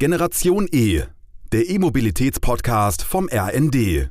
Generation 0.00 0.68
E, 0.70 1.02
der 1.50 1.68
E-Mobilitäts-Podcast 1.68 3.02
vom 3.02 3.28
RND. 3.32 4.08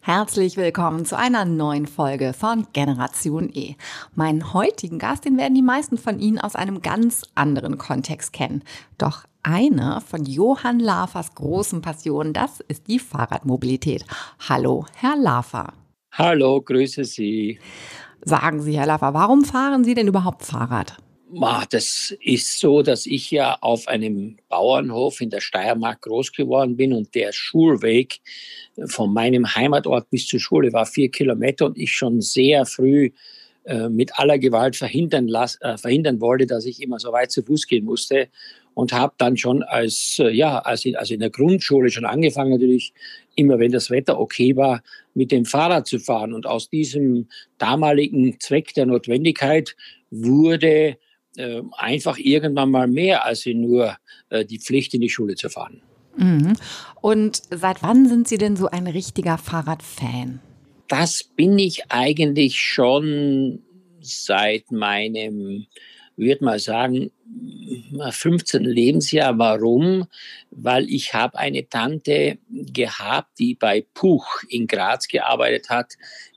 Herzlich 0.00 0.56
willkommen 0.56 1.04
zu 1.04 1.16
einer 1.16 1.44
neuen 1.44 1.86
Folge 1.86 2.32
von 2.32 2.66
Generation 2.72 3.48
E. 3.54 3.76
Meinen 4.16 4.52
heutigen 4.52 4.98
Gast, 4.98 5.24
den 5.24 5.36
werden 5.38 5.54
die 5.54 5.62
meisten 5.62 5.98
von 5.98 6.18
Ihnen 6.18 6.40
aus 6.40 6.56
einem 6.56 6.82
ganz 6.82 7.22
anderen 7.36 7.78
Kontext 7.78 8.32
kennen. 8.32 8.64
Doch 8.98 9.22
eine 9.44 10.00
von 10.04 10.24
Johann 10.24 10.80
Lafers 10.80 11.36
großen 11.36 11.80
Passionen, 11.80 12.32
das 12.32 12.58
ist 12.66 12.88
die 12.88 12.98
Fahrradmobilität. 12.98 14.04
Hallo, 14.48 14.84
Herr 14.96 15.14
Lafer. 15.14 15.74
Hallo, 16.10 16.60
grüße 16.60 17.04
Sie. 17.04 17.60
Sagen 18.22 18.60
Sie, 18.60 18.76
Herr 18.76 18.86
Lafer, 18.86 19.14
warum 19.14 19.44
fahren 19.44 19.84
Sie 19.84 19.94
denn 19.94 20.08
überhaupt 20.08 20.44
Fahrrad? 20.44 20.96
Das 21.70 22.14
ist 22.20 22.60
so, 22.60 22.82
dass 22.82 23.06
ich 23.06 23.30
ja 23.30 23.56
auf 23.60 23.88
einem 23.88 24.36
Bauernhof 24.48 25.20
in 25.20 25.30
der 25.30 25.40
Steiermark 25.40 26.02
groß 26.02 26.32
geworden 26.32 26.76
bin 26.76 26.92
und 26.92 27.14
der 27.14 27.32
Schulweg 27.32 28.20
von 28.86 29.12
meinem 29.12 29.54
Heimatort 29.54 30.10
bis 30.10 30.26
zur 30.26 30.38
Schule 30.38 30.72
war 30.72 30.86
vier 30.86 31.10
Kilometer 31.10 31.66
und 31.66 31.78
ich 31.78 31.92
schon 31.92 32.20
sehr 32.20 32.66
früh 32.66 33.10
äh, 33.64 33.88
mit 33.88 34.18
aller 34.18 34.38
Gewalt 34.38 34.76
verhindern, 34.76 35.26
las, 35.26 35.58
äh, 35.62 35.78
verhindern 35.78 36.20
wollte, 36.20 36.46
dass 36.46 36.66
ich 36.66 36.82
immer 36.82 36.98
so 36.98 37.12
weit 37.12 37.32
zu 37.32 37.42
Fuß 37.42 37.66
gehen 37.66 37.86
musste 37.86 38.28
und 38.74 38.92
habe 38.92 39.14
dann 39.16 39.36
schon 39.36 39.62
als 39.62 40.18
äh, 40.18 40.28
ja 40.30 40.58
als 40.58 40.84
in, 40.84 40.96
also 40.96 41.14
in 41.14 41.20
der 41.20 41.30
Grundschule 41.30 41.90
schon 41.90 42.04
angefangen 42.04 42.50
natürlich 42.50 42.92
immer 43.34 43.58
wenn 43.58 43.72
das 43.72 43.90
Wetter 43.90 44.20
okay 44.20 44.54
war 44.56 44.82
mit 45.14 45.32
dem 45.32 45.44
Fahrrad 45.44 45.86
zu 45.86 45.98
fahren. 45.98 46.34
Und 46.34 46.46
aus 46.46 46.68
diesem 46.68 47.28
damaligen 47.58 48.38
Zweck 48.40 48.74
der 48.74 48.86
Notwendigkeit 48.86 49.76
wurde 50.10 50.98
äh, 51.36 51.62
einfach 51.72 52.18
irgendwann 52.18 52.70
mal 52.70 52.86
mehr 52.86 53.24
als 53.24 53.46
nur 53.46 53.96
äh, 54.30 54.44
die 54.44 54.58
Pflicht 54.58 54.94
in 54.94 55.00
die 55.00 55.08
Schule 55.08 55.34
zu 55.34 55.48
fahren. 55.48 55.82
Mhm. 56.16 56.54
Und 57.00 57.42
seit 57.50 57.82
wann 57.82 58.08
sind 58.08 58.28
Sie 58.28 58.38
denn 58.38 58.56
so 58.56 58.68
ein 58.68 58.86
richtiger 58.86 59.38
Fahrradfan? 59.38 60.40
Das 60.88 61.24
bin 61.24 61.58
ich 61.58 61.90
eigentlich 61.90 62.60
schon 62.60 63.62
seit 64.00 64.70
meinem, 64.70 65.66
würde 66.16 66.44
mal 66.44 66.58
sagen, 66.58 67.10
15. 68.10 68.62
Lebensjahr. 68.62 69.36
Warum? 69.38 70.06
Weil 70.50 70.88
ich 70.88 71.14
habe 71.14 71.38
eine 71.38 71.68
Tante 71.68 72.38
gehabt, 72.48 73.38
die 73.38 73.54
bei 73.54 73.84
Puch 73.94 74.42
in 74.48 74.66
Graz 74.66 75.08
gearbeitet 75.08 75.70
hat, 75.70 75.94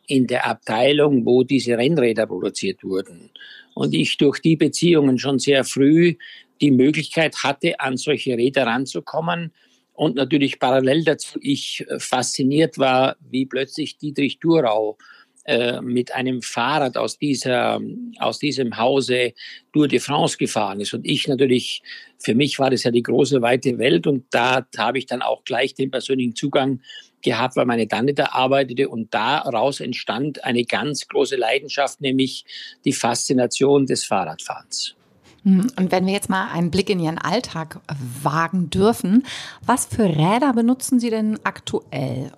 in 0.08 0.26
der 0.26 0.48
Abteilung, 0.48 1.26
wo 1.26 1.44
diese 1.44 1.78
Rennräder 1.78 2.26
produziert 2.26 2.84
wurden 2.84 3.30
und 3.78 3.94
ich 3.94 4.18
durch 4.18 4.40
die 4.40 4.56
Beziehungen 4.56 5.20
schon 5.20 5.38
sehr 5.38 5.64
früh 5.64 6.16
die 6.62 6.72
Möglichkeit 6.72 7.44
hatte, 7.44 7.80
an 7.80 7.96
solche 7.96 8.36
Räder 8.36 8.66
ranzukommen 8.66 9.54
und 9.94 10.16
natürlich 10.16 10.60
parallel 10.60 11.04
dazu 11.04 11.40
ich 11.42 11.86
äh, 11.88 12.00
fasziniert 12.00 12.78
war, 12.78 13.16
wie 13.30 13.46
plötzlich 13.46 13.98
Dietrich 13.98 14.40
Durau 14.40 14.98
äh, 15.46 15.80
mit 15.82 16.14
einem 16.14 16.42
Fahrrad 16.42 16.98
aus, 16.98 17.18
dieser, 17.18 17.80
aus 18.20 18.40
diesem 18.40 18.78
Hause 18.78 19.34
Tour 19.74 19.88
de 19.88 20.00
France 20.00 20.38
gefahren 20.38 20.82
ist. 20.82 20.94
Und 20.94 21.06
ich 21.06 21.28
natürlich, 21.28 21.82
für 22.20 22.36
mich 22.36 22.60
war 22.60 22.70
das 22.70 22.84
ja 22.84 22.92
die 22.92 23.04
große, 23.04 23.42
weite 23.42 23.78
Welt 23.78 24.08
und 24.08 24.26
da 24.32 24.68
habe 24.78 24.98
ich 24.98 25.06
dann 25.06 25.22
auch 25.22 25.44
gleich 25.44 25.74
den 25.74 25.90
persönlichen 25.90 26.36
Zugang 26.36 26.82
gehabt, 27.22 27.56
weil 27.56 27.66
meine 27.66 27.88
Tante 27.88 28.14
da 28.14 28.30
arbeitete 28.32 28.90
und 28.90 29.14
daraus 29.14 29.80
entstand 29.80 30.44
eine 30.44 30.64
ganz 30.64 31.08
große 31.08 31.36
Leidenschaft, 31.36 32.02
nämlich 32.02 32.46
die 32.86 32.94
Faszination 32.94 33.86
des 33.86 34.06
Fahrradfahrens. 34.06 34.96
Hm, 35.44 35.72
und 35.78 35.92
wenn 35.92 36.06
wir 36.06 36.14
jetzt 36.14 36.30
mal 36.30 36.52
einen 36.52 36.72
Blick 36.72 36.90
in 36.90 37.00
Ihren 37.00 37.18
Alltag 37.18 37.80
wagen 38.22 38.70
dürfen, 38.70 39.26
was 39.66 39.86
für 39.86 40.04
Räder 40.04 40.54
benutzen 40.54 41.00
Sie 41.00 41.10
denn 41.10 41.40
aktuell? 41.44 42.32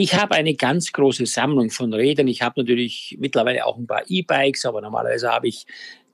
Ich 0.00 0.14
habe 0.14 0.36
eine 0.36 0.54
ganz 0.54 0.92
große 0.92 1.26
Sammlung 1.26 1.70
von 1.70 1.92
Rädern. 1.92 2.28
Ich 2.28 2.40
habe 2.40 2.60
natürlich 2.60 3.16
mittlerweile 3.18 3.66
auch 3.66 3.76
ein 3.76 3.88
paar 3.88 4.04
E-Bikes, 4.06 4.64
aber 4.64 4.80
normalerweise 4.80 5.28
habe 5.28 5.48
ich 5.48 5.66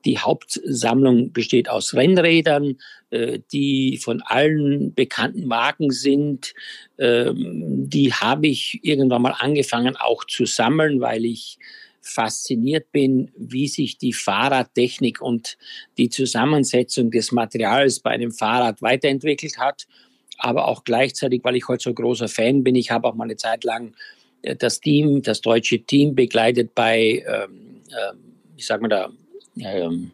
die 0.04 0.18
Hauptsammlung 0.18 1.32
besteht 1.32 1.68
aus 1.68 1.94
Rennrädern, 1.94 2.78
äh, 3.10 3.40
die 3.52 3.98
von 4.02 4.22
allen 4.22 4.94
bekannten 4.94 5.46
Marken 5.46 5.90
sind. 5.90 6.54
Ähm, 6.98 7.88
die 7.88 8.12
habe 8.12 8.46
ich 8.46 8.80
irgendwann 8.82 9.22
mal 9.22 9.34
angefangen 9.38 9.96
auch 9.96 10.24
zu 10.24 10.46
sammeln, 10.46 11.00
weil 11.00 11.24
ich 11.24 11.58
fasziniert 12.02 12.92
bin, 12.92 13.30
wie 13.36 13.66
sich 13.66 13.96
die 13.96 14.12
Fahrradtechnik 14.12 15.22
und 15.22 15.56
die 15.96 16.10
Zusammensetzung 16.10 17.10
des 17.10 17.32
Materials 17.32 18.00
bei 18.00 18.10
einem 18.10 18.30
Fahrrad 18.30 18.82
weiterentwickelt 18.82 19.58
hat. 19.58 19.86
Aber 20.36 20.68
auch 20.68 20.84
gleichzeitig, 20.84 21.42
weil 21.44 21.56
ich 21.56 21.66
heute 21.66 21.84
so 21.84 21.94
großer 21.94 22.28
Fan 22.28 22.62
bin, 22.62 22.74
ich 22.74 22.90
habe 22.90 23.08
auch 23.08 23.14
mal 23.14 23.24
eine 23.24 23.36
Zeit 23.36 23.64
lang 23.64 23.94
äh, 24.42 24.54
das 24.54 24.80
Team, 24.80 25.22
das 25.22 25.40
deutsche 25.40 25.80
Team 25.80 26.14
begleitet 26.14 26.74
bei, 26.74 27.24
ähm, 27.26 27.82
äh, 27.88 28.14
wie 28.56 28.62
sagen 28.62 28.84
wir 28.84 28.88
da, 28.88 29.10
ähm, 29.56 30.12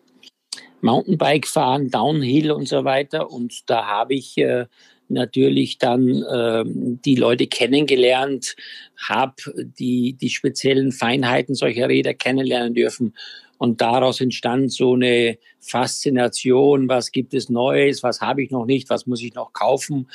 Mountainbike 0.81 1.47
fahren, 1.47 1.91
Downhill 1.91 2.51
und 2.53 2.69
so 2.69 2.85
weiter. 2.85 3.31
Und 3.31 3.69
da 3.69 3.87
habe 3.87 4.15
ich 4.15 4.39
äh, 4.39 4.67
natürlich 5.09 5.79
dann 5.79 6.25
ähm, 6.33 7.01
die 7.05 7.17
Leute 7.17 7.47
kennengelernt, 7.47 8.57
habe 8.97 9.35
die, 9.79 10.15
die 10.15 10.31
speziellen 10.31 10.93
Feinheiten 10.93 11.55
solcher 11.55 11.89
Räder 11.89 12.15
kennenlernen 12.15 12.75
dürfen. 12.75 13.15
Und 13.59 13.83
daraus 13.83 14.23
entstand 14.23 14.73
so 14.73 14.95
eine 14.95 15.37
Faszination, 15.61 16.89
was 16.89 17.13
gibt 17.13 17.35
es 17.35 17.51
Neues, 17.51 18.03
was 18.03 18.23
habe 18.23 18.43
ich 18.43 18.51
noch 18.51 18.65
nicht, 18.65 18.89
was 18.89 19.07
muss 19.07 19.23
ich 19.23 19.35
noch 19.35 19.53
kaufen. 19.53 20.09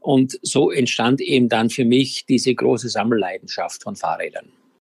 Und 0.00 0.36
so 0.42 0.72
entstand 0.72 1.20
eben 1.20 1.48
dann 1.48 1.70
für 1.70 1.84
mich 1.84 2.26
diese 2.26 2.52
große 2.52 2.88
Sammelleidenschaft 2.88 3.84
von 3.84 3.94
Fahrrädern. 3.94 4.48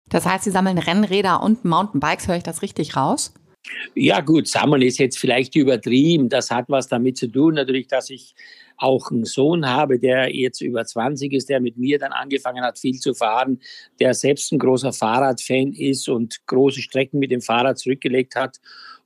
Das 0.09 0.25
heißt, 0.25 0.46
Sie 0.46 0.52
sammeln 0.52 0.78
Rennräder 0.78 1.44
und 1.44 1.66
Mountainbikes, 1.66 2.30
höre 2.30 2.38
ich 2.38 2.44
das 2.44 2.62
richtig 2.62 2.96
raus? 2.96 3.34
Ja 3.96 4.22
gut, 4.22 4.48
sammeln 4.48 4.82
ist 4.82 4.98
jetzt 5.00 5.20
vielleicht 5.20 5.56
übertrieben. 5.56 6.30
Das 6.30 6.52
hat 6.52 6.66
was 6.68 6.88
damit 6.88 7.18
zu 7.18 7.28
tun, 7.28 7.56
natürlich, 7.56 7.88
dass 7.88 8.10
ich 8.10 8.36
auch 8.78 9.10
einen 9.12 9.26
Sohn 9.26 9.68
habe, 9.68 10.00
der 10.00 10.34
jetzt 10.34 10.62
über 10.62 10.86
20 10.86 11.34
ist, 11.34 11.50
der 11.50 11.60
mit 11.60 11.78
mir 11.78 11.98
dann 11.98 12.12
angefangen 12.12 12.64
hat, 12.64 12.78
viel 12.78 13.00
zu 13.00 13.14
fahren, 13.14 13.60
der 14.00 14.14
selbst 14.14 14.52
ein 14.52 14.60
großer 14.60 14.94
Fahrradfan 14.94 15.74
ist 15.74 16.08
und 16.08 16.46
große 16.46 16.82
Strecken 16.82 17.20
mit 17.20 17.32
dem 17.32 17.42
Fahrrad 17.42 17.80
zurückgelegt 17.80 18.36
hat. 18.36 18.58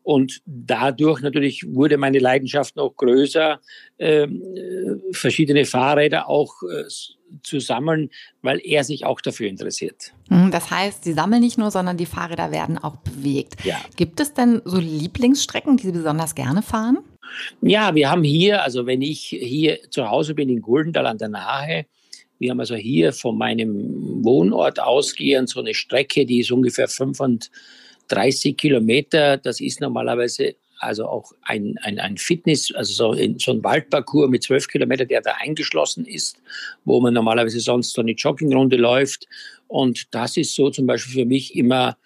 Und 0.04 0.42
dadurch 0.46 1.22
natürlich 1.22 1.64
wurde 1.68 1.98
meine 1.98 2.20
Leidenschaft 2.20 2.76
noch 2.76 2.96
größer, 2.96 3.60
ähm, 4.00 4.42
äh, 4.56 5.14
verschiedene 5.14 5.66
Fahrräder 5.66 6.28
auch 6.28 6.54
äh, 6.64 6.84
zu 7.44 7.60
sammeln, 7.60 8.10
weil 8.42 8.60
er 8.64 8.84
sich 8.84 9.06
auch 9.06 9.22
dafür 9.22 9.48
interessiert. 9.48 10.14
Hm, 10.30 10.52
das 10.52 10.70
heißt, 10.72 11.04
Sie 11.04 11.14
sammeln 11.14 11.42
nicht 11.42 11.58
nur, 11.58 11.72
sondern 11.72 11.98
die 11.98 12.06
Fahrräder 12.06 12.52
werden 12.52 12.78
auch 12.78 12.98
bewegt. 12.98 13.64
Ja. 13.64 13.78
Gibt 13.96 14.20
es 14.20 14.34
denn 14.34 14.62
so 14.66 14.80
Lieblingsstrecken, 14.80 15.78
die 15.78 15.88
Sie 15.88 15.92
besonders 15.92 16.36
gerne 16.36 16.62
fahren? 16.62 17.00
Ja, 17.62 17.96
wir 17.96 18.10
haben 18.10 18.24
hier, 18.24 18.64
also 18.64 18.86
wenn 18.86 19.02
ich 19.02 19.22
hier 19.22 19.80
zu 19.90 20.10
Hause 20.10 20.34
bin 20.36 20.50
in 20.50 20.62
Guldenthal 20.62 21.06
an 21.06 21.18
der 21.18 21.30
Nahe, 21.30 21.86
wir 22.40 22.50
haben 22.50 22.60
also 22.60 22.76
hier 22.76 23.14
von 23.14 23.38
meinem 23.38 24.24
Wohnort 24.24 24.80
ausgehend 24.80 25.48
so 25.48 25.60
eine 25.60 25.76
Strecke, 25.76 26.26
die 26.26 26.40
ist 26.40 26.52
ungefähr 26.52 26.88
35 28.10 28.58
Kilometer. 28.58 29.38
Das 29.38 29.62
ist 29.62 29.82
normalerweise 29.82 30.56
also 30.82 31.06
auch 31.06 31.32
ein, 31.44 31.78
ein, 31.84 32.00
ein 32.00 32.18
Fitness, 32.18 32.74
also 32.74 32.94
so, 32.94 33.14
in, 33.14 33.38
so 33.38 33.52
ein 33.52 33.64
Waldparcours 33.64 34.30
mit 34.30 34.44
12 34.44 34.68
Kilometern, 34.68 35.08
der 35.08 35.22
da 35.22 35.36
eingeschlossen 35.40 36.06
ist, 36.06 36.42
wo 36.86 37.00
man 37.00 37.14
normalerweise 37.14 37.60
sonst 37.60 37.94
so 37.94 38.02
eine 38.02 38.14
Joggingrunde 38.14 38.78
läuft. 38.78 39.28
Und 39.68 40.14
das 40.14 40.38
ist 40.38 40.56
so 40.56 40.70
zum 40.70 40.88
Beispiel 40.88 41.22
für 41.22 41.26
mich 41.28 41.56
immer 41.56 41.98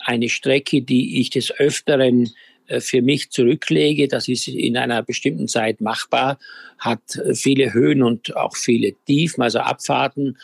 eine 0.00 0.28
Strecke, 0.28 0.82
die 0.82 1.20
ich 1.20 1.30
des 1.30 1.52
Öfteren 1.52 2.30
äh, 2.66 2.80
für 2.80 3.02
mich 3.02 3.30
zurücklege. 3.30 4.08
Das 4.08 4.26
ist 4.26 4.48
in 4.48 4.76
einer 4.76 5.02
bestimmten 5.02 5.46
Zeit 5.46 5.80
machbar, 5.80 6.38
hat 6.78 7.02
viele 7.34 7.72
Höhen 7.72 8.02
und 8.02 8.36
auch 8.36 8.56
viele 8.56 8.94
Tiefen, 9.06 9.42
also 9.42 9.60
Abfahrten, 9.60 10.36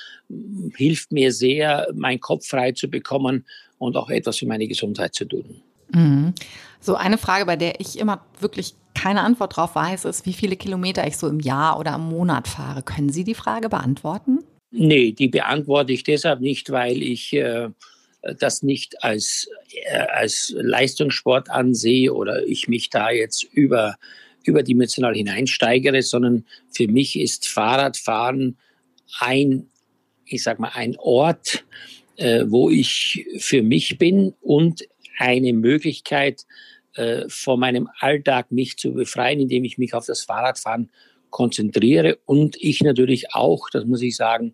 hilft 0.77 1.11
mir 1.11 1.33
sehr, 1.33 1.89
meinen 1.93 2.21
Kopf 2.21 2.47
frei 2.47 2.73
zu 2.73 2.89
bekommen 2.89 3.45
und 3.81 3.97
auch 3.97 4.11
etwas 4.11 4.39
für 4.39 4.47
meine 4.47 4.69
Gesundheit 4.69 5.15
zu 5.15 5.25
tun. 5.25 5.63
Mhm. 5.93 6.35
So 6.81 6.95
eine 6.95 7.19
Frage, 7.19 7.47
bei 7.47 7.57
der 7.57 7.81
ich 7.81 7.99
immer 7.99 8.25
wirklich 8.39 8.75
keine 8.95 9.23
Antwort 9.23 9.57
drauf 9.57 9.75
weiß, 9.75 10.05
ist, 10.05 10.27
wie 10.27 10.33
viele 10.33 10.57
Kilometer 10.57 11.07
ich 11.07 11.17
so 11.17 11.29
im 11.29 11.41
Jahr 11.41 11.79
oder 11.79 11.95
im 11.95 12.03
Monat 12.03 12.47
fahre. 12.47 12.83
Können 12.83 13.09
Sie 13.09 13.25
die 13.25 13.35
Frage 13.35 13.69
beantworten? 13.69 14.41
Nee, 14.71 15.13
die 15.13 15.29
beantworte 15.29 15.93
ich 15.93 16.05
deshalb 16.05 16.41
nicht, 16.41 16.71
weil 16.71 17.03
ich 17.03 17.33
äh, 17.33 17.71
das 18.39 18.63
nicht 18.63 19.03
als, 19.03 19.49
äh, 19.91 19.97
als 19.97 20.55
Leistungssport 20.57 21.51
ansehe 21.51 22.13
oder 22.13 22.47
ich 22.47 22.69
mich 22.69 22.91
da 22.91 23.11
jetzt 23.11 23.43
über, 23.45 23.97
überdimensional 24.45 25.15
hineinsteigere, 25.15 26.03
sondern 26.03 26.45
für 26.71 26.87
mich 26.87 27.19
ist 27.19 27.49
Fahrradfahren 27.49 28.59
ein, 29.19 29.69
ich 30.27 30.43
sag 30.43 30.61
mal, 30.61 30.73
ein 30.75 30.97
Ort, 30.99 31.65
äh, 32.21 32.45
wo 32.51 32.69
ich 32.69 33.27
für 33.39 33.63
mich 33.63 33.97
bin 33.97 34.35
und 34.43 34.87
eine 35.19 35.55
Möglichkeit, 35.55 36.45
äh, 36.95 37.25
von 37.29 37.59
meinem 37.59 37.89
Alltag 37.99 38.53
mich 38.53 38.77
zu 38.77 38.93
befreien, 38.93 39.41
indem 39.41 39.65
ich 39.65 39.79
mich 39.79 39.95
auf 39.95 40.05
das 40.05 40.25
Fahrradfahren 40.25 40.91
konzentriere 41.31 42.19
und 42.27 42.57
ich 42.61 42.83
natürlich 42.83 43.35
auch, 43.35 43.71
das 43.71 43.87
muss 43.87 44.03
ich 44.03 44.17
sagen, 44.17 44.53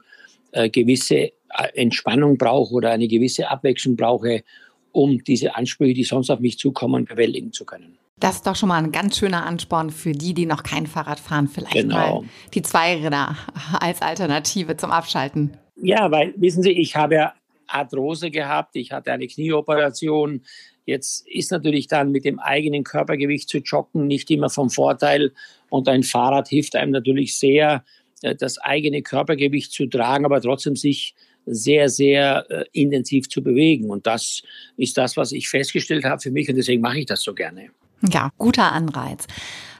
äh, 0.52 0.70
gewisse 0.70 1.16
äh, 1.16 1.32
Entspannung 1.74 2.38
brauche 2.38 2.72
oder 2.74 2.92
eine 2.92 3.08
gewisse 3.08 3.48
Abwechslung 3.48 3.96
brauche, 3.96 4.44
um 4.92 5.24
diese 5.24 5.56
Ansprüche, 5.56 5.94
die 5.94 6.04
sonst 6.04 6.30
auf 6.30 6.38
mich 6.38 6.58
zukommen, 6.58 7.04
bewältigen 7.04 7.52
zu 7.52 7.64
können. 7.64 7.98
Das 8.20 8.36
ist 8.36 8.46
doch 8.46 8.54
schon 8.54 8.68
mal 8.68 8.82
ein 8.82 8.92
ganz 8.92 9.18
schöner 9.18 9.44
Ansporn 9.44 9.90
für 9.90 10.12
die, 10.12 10.34
die 10.34 10.46
noch 10.46 10.62
kein 10.62 10.86
Fahrrad 10.86 11.18
fahren, 11.18 11.48
vielleicht 11.48 11.72
genau. 11.72 12.22
mal 12.22 12.28
die 12.54 12.62
Zweiräder 12.62 13.36
als 13.80 14.02
Alternative 14.02 14.76
zum 14.76 14.90
Abschalten. 14.92 15.56
Ja, 15.82 16.10
weil 16.10 16.32
wissen 16.36 16.62
Sie, 16.62 16.70
ich 16.70 16.94
habe 16.94 17.16
ja 17.16 17.34
Arthrose 17.66 18.30
gehabt, 18.30 18.76
ich 18.76 18.92
hatte 18.92 19.12
eine 19.12 19.26
Knieoperation. 19.26 20.42
Jetzt 20.84 21.26
ist 21.28 21.50
natürlich 21.50 21.88
dann 21.88 22.12
mit 22.12 22.24
dem 22.24 22.38
eigenen 22.38 22.84
Körpergewicht 22.84 23.48
zu 23.48 23.58
joggen 23.58 24.06
nicht 24.06 24.30
immer 24.30 24.50
vom 24.50 24.70
Vorteil 24.70 25.32
und 25.68 25.88
ein 25.88 26.02
Fahrrad 26.02 26.48
hilft 26.48 26.76
einem 26.76 26.92
natürlich 26.92 27.38
sehr, 27.38 27.84
äh, 28.22 28.34
das 28.34 28.58
eigene 28.58 29.02
Körpergewicht 29.02 29.72
zu 29.72 29.86
tragen, 29.86 30.24
aber 30.24 30.40
trotzdem 30.40 30.76
sich 30.76 31.14
sehr, 31.46 31.88
sehr 31.88 32.44
äh, 32.50 32.64
intensiv 32.72 33.28
zu 33.28 33.42
bewegen. 33.42 33.90
Und 33.90 34.06
das 34.06 34.42
ist 34.76 34.96
das, 34.98 35.16
was 35.16 35.32
ich 35.32 35.48
festgestellt 35.48 36.04
habe 36.04 36.20
für 36.20 36.30
mich 36.30 36.48
und 36.48 36.56
deswegen 36.56 36.82
mache 36.82 37.00
ich 37.00 37.06
das 37.06 37.22
so 37.22 37.34
gerne. 37.34 37.70
Ja, 38.10 38.30
guter 38.36 38.72
Anreiz. 38.72 39.26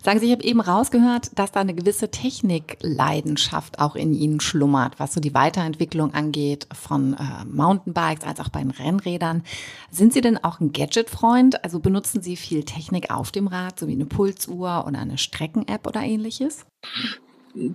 Sagen 0.07 0.21
Sie, 0.21 0.27
ich 0.27 0.33
habe 0.33 0.45
eben 0.45 0.61
rausgehört, 0.61 1.37
dass 1.37 1.51
da 1.51 1.59
eine 1.59 1.75
gewisse 1.75 2.13
Technikleidenschaft 2.13 3.81
auch 3.81 3.97
in 3.97 4.15
Ihnen 4.15 4.39
schlummert, 4.39 5.01
was 5.01 5.13
so 5.13 5.21
die 5.21 5.35
Weiterentwicklung 5.35 6.15
angeht 6.15 6.69
von 6.73 7.15
äh, 7.15 7.45
Mountainbikes 7.45 8.25
als 8.25 8.39
auch 8.39 8.49
bei 8.49 8.61
den 8.61 8.71
Rennrädern. 8.71 9.43
Sind 9.91 10.13
Sie 10.13 10.21
denn 10.21 10.39
auch 10.39 10.61
ein 10.61 10.71
Gadget-Freund? 10.71 11.65
Also 11.65 11.81
benutzen 11.81 12.23
Sie 12.23 12.37
viel 12.37 12.63
Technik 12.63 13.11
auf 13.11 13.33
dem 13.33 13.49
Rad, 13.49 13.81
so 13.81 13.89
wie 13.89 13.95
eine 13.95 14.07
Pulsuhr 14.07 14.85
oder 14.87 15.01
eine 15.01 15.19
Strecken-App 15.19 15.89
oder 15.89 16.03
ähnliches? 16.03 16.65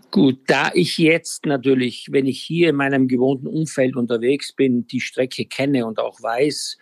Gut, 0.10 0.40
da 0.48 0.72
ich 0.74 0.98
jetzt 1.00 1.46
natürlich, 1.46 2.08
wenn 2.12 2.28
ich 2.28 2.42
hier 2.42 2.70
in 2.70 2.78
meinem 2.78 3.10
gewohnten 3.10 3.48
Umfeld 3.48 3.98
unterwegs 3.98 4.54
bin, 4.54 4.88
die 4.88 5.02
Strecke 5.02 5.44
kenne 5.44 5.86
und 5.86 6.00
auch 6.00 6.22
weiß, 6.22 6.78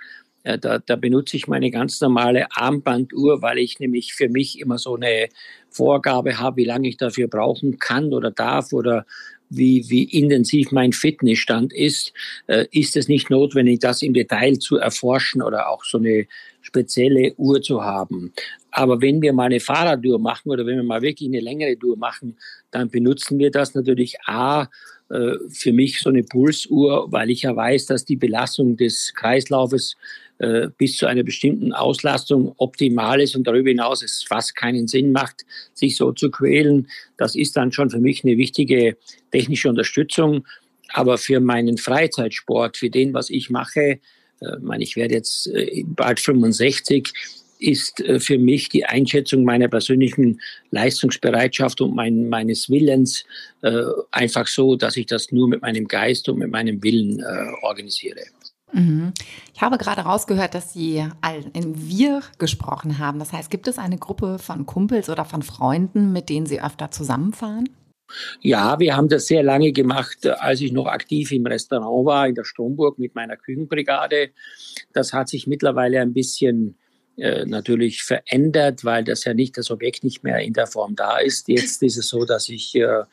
da, 0.57 0.79
da 0.79 0.95
benutze 0.95 1.37
ich 1.37 1.47
meine 1.47 1.71
ganz 1.71 1.99
normale 2.01 2.47
Armbanduhr, 2.51 3.41
weil 3.41 3.59
ich 3.59 3.79
nämlich 3.79 4.13
für 4.13 4.29
mich 4.29 4.59
immer 4.59 4.77
so 4.77 4.95
eine 4.95 5.29
Vorgabe 5.69 6.39
habe, 6.39 6.57
wie 6.57 6.65
lange 6.65 6.87
ich 6.87 6.97
dafür 6.97 7.27
brauchen 7.27 7.77
kann 7.77 8.13
oder 8.13 8.31
darf 8.31 8.73
oder 8.73 9.05
wie, 9.49 9.89
wie 9.89 10.03
intensiv 10.03 10.71
mein 10.71 10.93
Fitnessstand 10.93 11.73
ist, 11.73 12.13
äh, 12.47 12.65
ist 12.71 12.95
es 12.95 13.07
nicht 13.07 13.29
notwendig, 13.29 13.79
das 13.79 14.01
im 14.01 14.13
Detail 14.13 14.59
zu 14.59 14.77
erforschen 14.77 15.41
oder 15.41 15.69
auch 15.69 15.83
so 15.83 15.97
eine 15.97 16.27
spezielle 16.61 17.33
Uhr 17.35 17.61
zu 17.61 17.83
haben. 17.83 18.31
Aber 18.71 19.01
wenn 19.01 19.21
wir 19.21 19.33
mal 19.33 19.45
eine 19.45 19.59
Fahrraduhr 19.59 20.19
machen 20.19 20.51
oder 20.51 20.65
wenn 20.65 20.75
wir 20.77 20.83
mal 20.83 21.01
wirklich 21.01 21.29
eine 21.29 21.39
längere 21.39 21.77
Tour 21.77 21.97
machen, 21.97 22.37
dann 22.71 22.89
benutzen 22.89 23.39
wir 23.39 23.49
das 23.49 23.73
natürlich 23.73 24.17
A, 24.25 24.67
äh, 25.09 25.33
für 25.49 25.73
mich 25.73 25.99
so 25.99 26.09
eine 26.09 26.23
Pulsuhr, 26.23 27.11
weil 27.11 27.31
ich 27.31 27.41
ja 27.41 27.55
weiß, 27.55 27.87
dass 27.87 28.05
die 28.05 28.17
Belastung 28.17 28.77
des 28.77 29.13
Kreislaufes 29.15 29.95
äh, 30.39 30.69
bis 30.77 30.97
zu 30.97 31.05
einer 31.05 31.23
bestimmten 31.23 31.73
Auslastung 31.73 32.53
optimal 32.57 33.21
ist 33.21 33.35
und 33.35 33.45
darüber 33.45 33.69
hinaus 33.69 34.01
es 34.01 34.23
fast 34.23 34.55
keinen 34.55 34.87
Sinn 34.87 35.11
macht, 35.11 35.45
sich 35.73 35.95
so 35.95 36.11
zu 36.11 36.31
quälen. 36.31 36.87
Das 37.17 37.35
ist 37.35 37.57
dann 37.57 37.71
schon 37.71 37.89
für 37.89 37.99
mich 37.99 38.23
eine 38.23 38.37
wichtige 38.37 38.97
technische 39.31 39.69
Unterstützung. 39.69 40.45
Aber 40.93 41.17
für 41.17 41.39
meinen 41.39 41.77
Freizeitsport, 41.77 42.77
für 42.77 42.89
den, 42.89 43.13
was 43.13 43.29
ich 43.29 43.49
mache, 43.49 43.99
äh, 44.41 44.57
meine, 44.61 44.83
ich 44.83 44.95
werde 44.95 45.15
jetzt 45.15 45.47
äh, 45.47 45.83
bald 45.85 46.19
65, 46.19 47.13
ist 47.59 47.99
äh, 47.99 48.19
für 48.19 48.37
mich 48.37 48.69
die 48.69 48.85
Einschätzung 48.85 49.43
meiner 49.43 49.67
persönlichen 49.67 50.39
Leistungsbereitschaft 50.71 51.81
und 51.81 51.93
mein, 51.93 52.29
meines 52.29 52.69
Willens 52.69 53.25
äh, 53.61 53.83
einfach 54.11 54.47
so, 54.47 54.75
dass 54.75 54.95
ich 54.97 55.05
das 55.05 55.31
nur 55.31 55.49
mit 55.49 55.61
meinem 55.61 55.87
Geist 55.87 56.29
und 56.29 56.39
mit 56.39 56.49
meinem 56.49 56.81
Willen 56.81 57.19
äh, 57.19 57.51
organisiere. 57.61 58.21
Mhm. 58.71 59.13
Ich 59.53 59.61
habe 59.61 59.77
gerade 59.77 60.01
rausgehört, 60.01 60.53
dass 60.53 60.73
Sie 60.73 61.05
in 61.53 61.89
Wir 61.89 62.21
gesprochen 62.37 62.99
haben. 62.99 63.19
Das 63.19 63.33
heißt, 63.33 63.49
gibt 63.49 63.67
es 63.67 63.77
eine 63.77 63.97
Gruppe 63.97 64.39
von 64.39 64.65
Kumpels 64.65 65.09
oder 65.09 65.25
von 65.25 65.41
Freunden, 65.41 66.11
mit 66.11 66.29
denen 66.29 66.45
Sie 66.45 66.61
öfter 66.61 66.91
zusammenfahren? 66.91 67.69
Ja, 68.41 68.79
wir 68.79 68.95
haben 68.95 69.07
das 69.07 69.27
sehr 69.27 69.43
lange 69.43 69.71
gemacht, 69.71 70.25
als 70.25 70.61
ich 70.61 70.71
noch 70.71 70.87
aktiv 70.87 71.31
im 71.31 71.45
Restaurant 71.45 72.05
war, 72.05 72.27
in 72.27 72.35
der 72.35 72.43
Stromburg 72.43 72.97
mit 72.97 73.15
meiner 73.15 73.37
Küchenbrigade. 73.37 74.29
Das 74.93 75.13
hat 75.13 75.29
sich 75.29 75.45
mittlerweile 75.45 76.01
ein 76.01 76.13
bisschen 76.13 76.75
äh, 77.17 77.45
natürlich 77.45 78.03
verändert, 78.03 78.83
weil 78.83 79.03
das 79.03 79.25
ja 79.25 79.33
nicht 79.33 79.57
das 79.57 79.69
Objekt 79.69 80.03
nicht 80.03 80.23
mehr 80.23 80.39
in 80.39 80.53
der 80.53 80.67
Form 80.67 80.95
da 80.95 81.19
ist. 81.19 81.47
Jetzt 81.49 81.83
ist 81.83 81.97
es 81.97 82.09
so, 82.09 82.25
dass 82.25 82.49
ich 82.49 82.75
äh, 82.75 83.03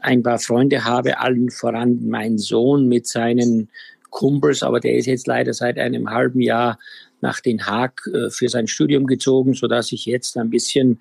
ein 0.00 0.22
paar 0.22 0.38
Freunde 0.38 0.84
habe, 0.84 1.18
allen 1.20 1.50
voran 1.50 2.08
mein 2.08 2.38
Sohn 2.38 2.88
mit 2.88 3.06
seinen 3.06 3.68
Kumpels, 4.12 4.62
aber 4.62 4.78
der 4.78 4.94
ist 4.94 5.06
jetzt 5.06 5.26
leider 5.26 5.52
seit 5.52 5.78
einem 5.78 6.08
halben 6.08 6.40
Jahr 6.40 6.78
nach 7.20 7.40
Den 7.40 7.66
Haag 7.66 8.02
äh, 8.06 8.30
für 8.30 8.48
sein 8.48 8.68
Studium 8.68 9.06
gezogen, 9.06 9.54
sodass 9.54 9.90
ich 9.90 10.06
jetzt 10.06 10.36
ein 10.36 10.50
bisschen 10.50 11.00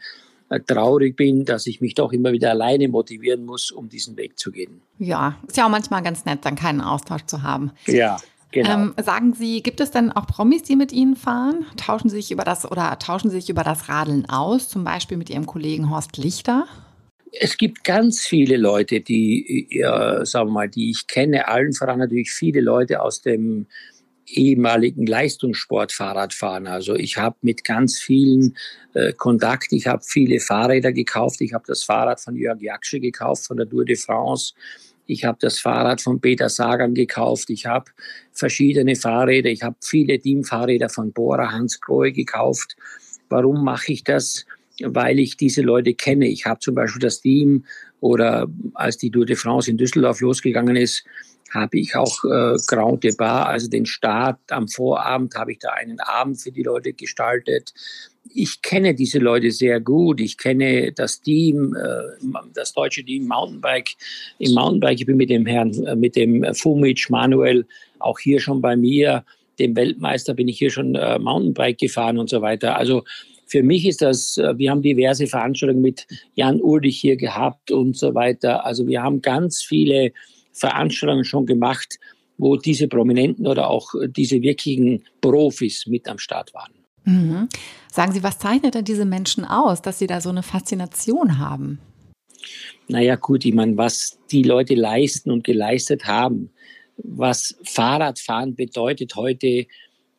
äh, 0.50 0.60
traurig 0.60 1.16
bin, 1.16 1.46
dass 1.46 1.68
ich 1.68 1.81
mich 1.81 1.94
doch 1.94 2.12
immer 2.12 2.31
wieder 2.31 2.50
alleine 2.50 2.88
motivieren 2.88 3.46
muss, 3.46 3.69
um 3.72 3.90
diesen 3.90 4.18
Weg 4.18 4.40
zu 4.40 4.52
gehen. 4.52 4.81
Ja, 4.98 5.38
ist 5.48 5.58
ja 5.58 5.66
auch 5.66 5.69
manchmal 5.69 6.02
ganz 6.02 6.25
nett, 6.25 6.40
dann 6.44 6.56
keinen 6.56 6.81
Austausch 6.81 7.25
zu 7.25 7.44
haben. 7.44 7.72
Ja. 7.86 8.18
Genau. 8.52 8.69
Ähm, 8.69 8.94
sagen 9.02 9.34
Sie, 9.34 9.64
gibt 9.64 9.80
es 9.80 9.92
denn 9.92 10.12
auch 10.12 10.28
Promis, 10.28 10.64
die 10.64 10.75
mit 10.75 10.92
Ihnen 10.92 11.16
fahren? 11.16 11.66
Tauschen 11.78 12.10
Sie 12.10 12.18
sich 12.18 12.31
über 12.31 12.44
das 12.44 12.69
oder 12.69 13.00
tauschen 13.00 13.30
Sie 13.30 13.40
sich 13.40 13.50
über 13.50 13.64
das 13.64 13.88
Radeln 13.88 14.30
aus, 14.30 14.68
zum 14.68 14.84
Beispiel 14.84 15.16
mit 15.16 15.30
Ihrem 15.30 15.46
Kollegen 15.46 15.90
Horst 15.90 16.18
Lichter? 16.18 16.66
Es 17.31 17.57
gibt 17.57 17.83
ganz 17.83 18.22
viele 18.22 18.57
Leute, 18.57 19.00
die, 19.00 19.68
ja, 19.69 20.25
sagen 20.25 20.50
wir 20.50 20.54
mal, 20.54 20.69
die 20.69 20.92
ich 20.92 21.07
kenne, 21.07 21.48
allen 21.48 21.74
voran 21.74 22.00
natürlich 22.00 22.31
viele 22.31 22.60
Leute 22.60 23.01
aus 23.01 23.22
dem 23.22 23.68
ehemaligen 24.28 25.06
Leistungssport 25.06 25.92
Fahrradfahren. 25.92 26.68
Also 26.68 26.95
ich 26.95 27.18
habe 27.18 27.36
mit 27.42 27.63
ganz 27.63 28.00
vielen 28.00 28.56
äh, 28.94 29.13
Kontakt. 29.13 29.72
Ich 29.72 29.88
habe 29.88 30.04
viele 30.06 30.39
Fahrräder 30.39 30.92
gekauft. 30.92 31.42
Ich 31.42 31.54
habe 31.54 31.63
das 31.68 31.83
Fahrrad 31.83 32.19
von 32.19 32.36
Jörg 32.36 32.62
Jaksche 32.62 33.00
gekauft 33.00 33.48
von 33.48 33.57
der 33.57 33.69
Tour 33.69 33.86
de 33.86 33.95
France. 33.95 34.54
Ich 35.06 35.25
habe 35.25 35.38
das 35.42 35.60
Fahrrad 35.60 36.01
von 36.01 36.22
Peter 36.22 36.50
Sagan 36.50 36.94
gekauft. 36.94 37.50
Ich 37.50 37.66
habe 37.66 37.92
verschiedene 38.31 38.95
Fahrräder. 38.95 39.50
Ich 39.50 39.63
habe 39.63 39.75
viele 39.81 40.19
Teamfahrräder 40.19 40.89
von 40.89 41.12
Bora 41.12 41.51
Hans 41.51 41.81
Grohe 41.81 42.12
gekauft. 42.12 42.75
Warum 43.30 43.63
mache 43.63 43.92
ich 43.94 44.04
das? 44.04 44.45
Weil 44.86 45.19
ich 45.19 45.38
diese 45.38 45.62
Leute 45.62 45.94
kenne. 45.94 46.28
Ich 46.28 46.45
habe 46.45 46.60
zum 46.60 46.75
Beispiel 46.75 47.01
das 47.01 47.22
Team 47.22 47.66
oder 48.00 48.48
als 48.74 48.98
die 48.98 49.12
Tour 49.12 49.25
de 49.25 49.36
France 49.36 49.69
in 49.69 49.78
Düsseldorf 49.78 50.22
losgegangen 50.22 50.76
ist, 50.76 51.04
habe 51.54 51.80
ich 51.80 51.95
auch 51.95 52.23
äh, 52.23 52.56
Grand 52.68 53.04
Depart, 53.04 53.47
also 53.47 53.69
den 53.69 53.85
Start 53.85 54.40
am 54.50 54.68
Vorabend, 54.68 55.35
habe 55.35 55.52
ich 55.52 55.59
da 55.59 55.69
einen 55.69 56.00
Abend 56.00 56.42
für 56.42 56.52
die 56.52 56.64
Leute 56.64 56.94
gestaltet. 56.94 57.73
Ich 58.33 58.61
kenne 58.61 58.95
diese 58.95 59.19
Leute 59.19 59.52
sehr 59.52 59.81
gut. 59.81 60.21
Ich 60.21 60.38
kenne 60.38 60.92
das 60.94 61.21
Team, 61.21 61.76
äh, 61.76 62.40
das 62.54 62.73
deutsche 62.73 63.04
Team 63.04 63.28
Mountainbike. 63.28 63.95
Im 64.40 64.54
Mountainbike, 64.54 65.00
ich 65.02 65.06
bin 65.06 65.18
mit 65.18 65.30
dem 65.30 65.45
Herrn, 65.45 65.73
äh, 65.85 65.95
mit 65.95 66.16
dem 66.16 66.45
Fumic 66.54 67.09
Manuel 67.09 67.66
auch 68.00 68.19
hier 68.19 68.40
schon 68.40 68.61
bei 68.61 68.76
mir. 68.76 69.26
Dem 69.59 69.76
Weltmeister 69.76 70.33
bin 70.33 70.47
ich 70.47 70.57
hier 70.57 70.71
schon 70.71 70.95
äh, 70.95 71.19
Mountainbike 71.19 71.78
gefahren 71.78 72.18
und 72.18 72.30
so 72.30 72.42
weiter. 72.42 72.78
Also 72.78 73.04
für 73.52 73.64
mich 73.64 73.86
ist 73.86 74.02
das, 74.02 74.38
äh, 74.38 74.58
wir 74.58 74.72
haben 74.72 74.81
diverse 74.81 75.28
Veranstaltungen 75.28 75.81
mit 75.81 76.08
Jan 76.36 76.62
Ulrich 76.62 76.98
hier 77.00 77.18
gehabt 77.18 77.70
und 77.70 77.98
so 77.98 78.16
weiter. 78.16 78.66
Also 78.66 78.88
wir 78.88 79.04
haben 79.04 79.22
ganz 79.22 79.62
viele 79.62 80.14
Veranstaltungen 80.54 81.26
schon 81.26 81.46
gemacht, 81.46 82.00
wo 82.38 82.56
diese 82.56 82.88
Prominenten 82.88 83.46
oder 83.46 83.70
auch 83.70 83.90
diese 84.08 84.42
wirklichen 84.42 85.04
Profis 85.20 85.86
mit 85.86 86.08
am 86.08 86.18
Start 86.18 86.54
waren. 86.54 86.72
Mhm. 87.04 87.50
Sagen 87.92 88.14
Sie, 88.14 88.24
was 88.24 88.40
zeichnet 88.40 88.74
denn 88.74 88.86
diese 88.86 89.06
Menschen 89.06 89.44
aus, 89.44 89.81
dass 89.81 90.00
sie 90.00 90.08
da 90.08 90.22
so 90.22 90.30
eine 90.30 90.44
Faszination 90.44 91.38
haben? 91.38 91.80
Naja, 92.88 93.16
gut, 93.18 93.44
ich 93.44 93.54
meine, 93.54 93.76
was 93.76 94.18
die 94.31 94.44
Leute 94.44 94.76
leisten 94.76 95.30
und 95.30 95.44
geleistet 95.44 96.06
haben, 96.06 96.52
was 96.98 97.56
Fahrradfahren 97.64 98.56
bedeutet 98.56 99.16
heute, 99.16 99.48
äh, 99.48 99.66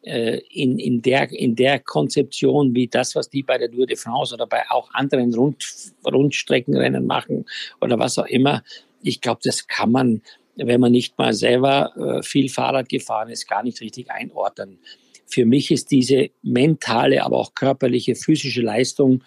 in, 0.03 0.79
in, 0.79 1.01
der, 1.01 1.31
in 1.31 1.55
der 1.55 1.79
Konzeption 1.79 2.75
wie 2.75 2.89
das, 2.89 3.15
was 3.15 3.31
die 3.31 3.43
bei 3.43 3.57
der 3.57 3.71
Tour 3.71 3.87
de 3.87 3.97
France 3.97 4.35
oder 4.35 4.47
bei 4.47 4.63
auch 4.69 4.93
anderen 4.93 5.33
Rund, 5.33 5.65
Rundstreckenrennen 6.05 7.07
machen 7.07 7.47
oder 7.81 7.99
was 7.99 8.19
auch 8.19 8.27
immer. 8.27 8.65
Ich 9.03 9.21
glaube, 9.21 9.41
das 9.45 9.67
kann 9.67 9.93
man, 9.93 10.23
wenn 10.57 10.81
man 10.81 10.91
nicht 10.91 11.17
mal 11.19 11.33
selber 11.33 11.93
äh, 11.97 12.23
viel 12.23 12.49
Fahrrad 12.49 12.89
gefahren 12.89 13.29
ist, 13.29 13.49
gar 13.49 13.63
nicht 13.63 13.81
richtig 13.81 14.11
einordnen. 14.11 14.79
Für 15.27 15.47
mich 15.47 15.71
ist 15.71 15.91
diese 15.91 16.31
mentale, 16.43 17.23
aber 17.25 17.39
auch 17.39 17.55
körperliche, 17.55 18.17
physische 18.17 18.61
Leistung, 18.61 19.23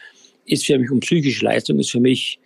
ist 0.46 0.66
für 0.66 0.78
mich 0.78 0.92
und 0.92 1.00
psychische 1.00 1.46
Leistung 1.46 1.80
ist 1.80 1.92
für 1.92 2.00
mich 2.00 2.40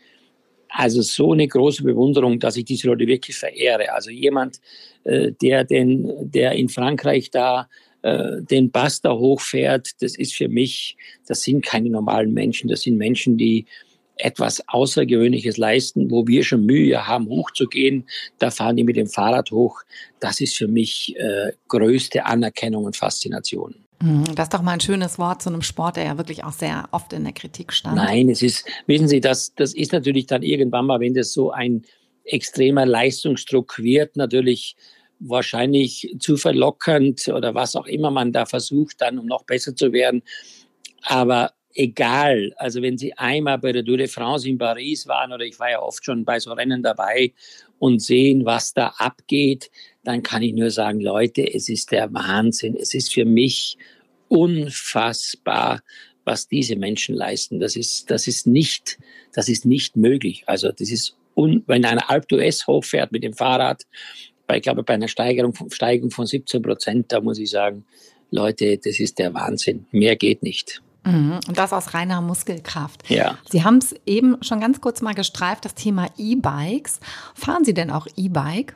also 0.69 1.01
so 1.01 1.33
eine 1.33 1.47
große 1.47 1.83
Bewunderung, 1.83 2.39
dass 2.39 2.55
ich 2.55 2.65
diese 2.65 2.87
Leute 2.87 3.07
wirklich 3.07 3.35
verehre. 3.35 3.91
Also 3.91 4.11
jemand, 4.11 4.59
äh, 5.03 5.31
der 5.31 5.63
den, 5.63 6.31
der 6.31 6.53
in 6.53 6.69
Frankreich 6.69 7.31
da 7.31 7.67
äh, 8.01 8.41
den 8.41 8.71
Bass 8.71 9.01
da 9.01 9.13
hochfährt, 9.13 10.01
das 10.01 10.15
ist 10.15 10.33
für 10.35 10.47
mich, 10.47 10.97
das 11.27 11.43
sind 11.43 11.65
keine 11.65 11.89
normalen 11.89 12.33
Menschen, 12.33 12.69
das 12.69 12.81
sind 12.81 12.97
Menschen, 12.97 13.37
die 13.37 13.65
etwas 14.19 14.61
Außergewöhnliches 14.67 15.57
leisten, 15.57 16.11
wo 16.11 16.27
wir 16.27 16.43
schon 16.43 16.65
Mühe 16.65 17.07
haben, 17.07 17.29
hochzugehen. 17.29 18.05
Da 18.37 18.51
fahren 18.51 18.75
die 18.75 18.83
mit 18.83 18.97
dem 18.97 19.07
Fahrrad 19.07 19.51
hoch. 19.51 19.81
Das 20.19 20.41
ist 20.41 20.57
für 20.57 20.67
mich 20.67 21.15
äh, 21.17 21.53
größte 21.69 22.25
Anerkennung 22.25 22.83
und 22.83 22.97
Faszination. 22.97 23.75
Mhm, 24.01 24.35
das 24.35 24.45
ist 24.45 24.53
doch 24.53 24.61
mal 24.61 24.73
ein 24.73 24.81
schönes 24.81 25.17
Wort 25.19 25.41
zu 25.41 25.49
einem 25.49 25.61
Sport, 25.61 25.97
der 25.97 26.05
ja 26.05 26.17
wirklich 26.17 26.43
auch 26.43 26.51
sehr 26.51 26.87
oft 26.91 27.11
in 27.13 27.23
der 27.23 27.33
Kritik 27.33 27.73
stand. 27.73 27.95
Nein, 27.95 28.29
es 28.29 28.41
ist, 28.41 28.65
wissen 28.87 29.07
Sie, 29.07 29.21
das, 29.21 29.53
das 29.55 29.73
ist 29.73 29.93
natürlich 29.93 30.25
dann 30.25 30.43
irgendwann 30.43 30.85
mal, 30.85 30.99
wenn 30.99 31.13
das 31.13 31.33
so 31.33 31.51
ein 31.51 31.83
extremer 32.23 32.85
Leistungsdruck 32.85 33.79
wird, 33.79 34.15
natürlich 34.15 34.75
wahrscheinlich 35.19 36.15
zu 36.19 36.37
verlockend 36.37 37.27
oder 37.27 37.53
was 37.55 37.75
auch 37.75 37.87
immer 37.87 38.11
man 38.11 38.31
da 38.31 38.45
versucht, 38.45 39.01
dann 39.01 39.19
um 39.19 39.25
noch 39.25 39.43
besser 39.43 39.75
zu 39.75 39.91
werden. 39.91 40.23
Aber 41.03 41.53
egal, 41.73 42.53
also 42.57 42.81
wenn 42.81 42.97
Sie 42.97 43.13
einmal 43.13 43.57
bei 43.57 43.71
der 43.71 43.85
Tour 43.85 43.97
de 43.97 44.07
France 44.07 44.47
in 44.47 44.57
Paris 44.57 45.07
waren 45.07 45.31
oder 45.31 45.45
ich 45.45 45.59
war 45.59 45.71
ja 45.71 45.81
oft 45.81 46.03
schon 46.03 46.25
bei 46.25 46.39
so 46.39 46.51
Rennen 46.53 46.83
dabei 46.83 47.33
und 47.79 48.01
sehen, 48.01 48.45
was 48.45 48.73
da 48.73 48.93
abgeht, 48.97 49.69
dann 50.03 50.23
kann 50.23 50.41
ich 50.41 50.53
nur 50.53 50.71
sagen, 50.71 50.99
Leute, 50.99 51.41
es 51.53 51.69
ist 51.69 51.91
der 51.91 52.13
Wahnsinn. 52.13 52.75
Es 52.75 52.93
ist 52.93 53.13
für 53.13 53.25
mich 53.25 53.77
unfassbar, 54.27 55.81
was 56.23 56.47
diese 56.47 56.75
Menschen 56.75 57.15
leisten. 57.15 57.59
Das 57.59 57.75
ist, 57.75 58.09
das 58.11 58.27
ist 58.27 58.47
nicht, 58.47 58.97
das 59.33 59.49
ist 59.49 59.65
nicht 59.65 59.95
möglich. 59.95 60.43
Also 60.45 60.71
das 60.71 60.91
ist, 60.91 61.15
un, 61.35 61.63
wenn 61.67 61.85
eine 61.85 62.09
Alp 62.09 62.25
d'Huez 62.29 62.67
hochfährt 62.67 63.11
mit 63.11 63.23
dem 63.23 63.33
Fahrrad, 63.33 63.83
bei, 64.49 64.57
ich 64.57 64.63
glaube, 64.63 64.81
bei 64.81 64.95
einer 64.95 65.07
Steigerung, 65.07 65.53
Steigung 65.69 66.09
von 66.09 66.25
17 66.25 66.63
Prozent, 66.63 67.11
da 67.11 67.21
muss 67.21 67.37
ich 67.37 67.51
sagen, 67.51 67.85
Leute, 68.31 68.79
das 68.79 68.99
ist 68.99 69.19
der 69.19 69.31
Wahnsinn. 69.35 69.85
Mehr 69.91 70.15
geht 70.15 70.41
nicht. 70.41 70.81
Mhm. 71.05 71.39
Und 71.47 71.55
das 71.55 71.71
aus 71.71 71.93
reiner 71.93 72.19
Muskelkraft. 72.21 73.07
Ja. 73.11 73.37
Sie 73.47 73.63
haben 73.63 73.77
es 73.77 73.95
eben 74.07 74.41
schon 74.41 74.59
ganz 74.59 74.81
kurz 74.81 75.01
mal 75.01 75.13
gestreift, 75.13 75.65
das 75.65 75.75
Thema 75.75 76.07
E-Bikes. 76.17 76.99
Fahren 77.35 77.63
Sie 77.63 77.75
denn 77.75 77.91
auch 77.91 78.07
E-Bike? 78.17 78.75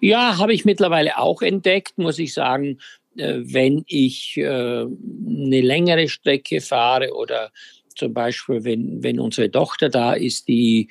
Ja, 0.00 0.38
habe 0.38 0.54
ich 0.54 0.64
mittlerweile 0.64 1.18
auch 1.18 1.42
entdeckt, 1.42 1.98
muss 1.98 2.20
ich 2.20 2.32
sagen. 2.32 2.78
Äh, 3.16 3.40
wenn 3.42 3.82
ich 3.88 4.36
äh, 4.36 4.44
eine 4.44 5.60
längere 5.60 6.08
Strecke 6.08 6.60
fahre 6.60 7.12
oder 7.14 7.50
zum 7.96 8.14
Beispiel, 8.14 8.62
wenn, 8.62 9.02
wenn 9.02 9.18
unsere 9.18 9.50
Tochter 9.50 9.88
da 9.88 10.12
ist, 10.12 10.46
die 10.46 10.88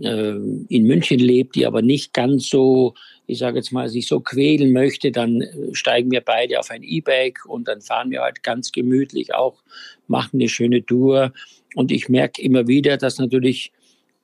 äh, 0.00 0.36
in 0.68 0.84
München 0.84 1.18
lebt, 1.18 1.56
die 1.56 1.66
aber 1.66 1.82
nicht 1.82 2.12
ganz 2.12 2.48
so, 2.48 2.94
ich 3.28 3.38
sage 3.38 3.58
jetzt 3.58 3.72
mal, 3.72 3.90
sich 3.90 4.06
so 4.06 4.20
quälen 4.20 4.72
möchte, 4.72 5.12
dann 5.12 5.44
steigen 5.72 6.10
wir 6.10 6.22
beide 6.22 6.58
auf 6.58 6.70
ein 6.70 6.82
E-Bike 6.82 7.44
und 7.44 7.68
dann 7.68 7.82
fahren 7.82 8.10
wir 8.10 8.22
halt 8.22 8.42
ganz 8.42 8.72
gemütlich 8.72 9.34
auch, 9.34 9.62
machen 10.06 10.40
eine 10.40 10.48
schöne 10.48 10.84
Tour. 10.84 11.34
Und 11.74 11.92
ich 11.92 12.08
merke 12.08 12.40
immer 12.40 12.66
wieder, 12.66 12.96
dass 12.96 13.18
natürlich 13.18 13.70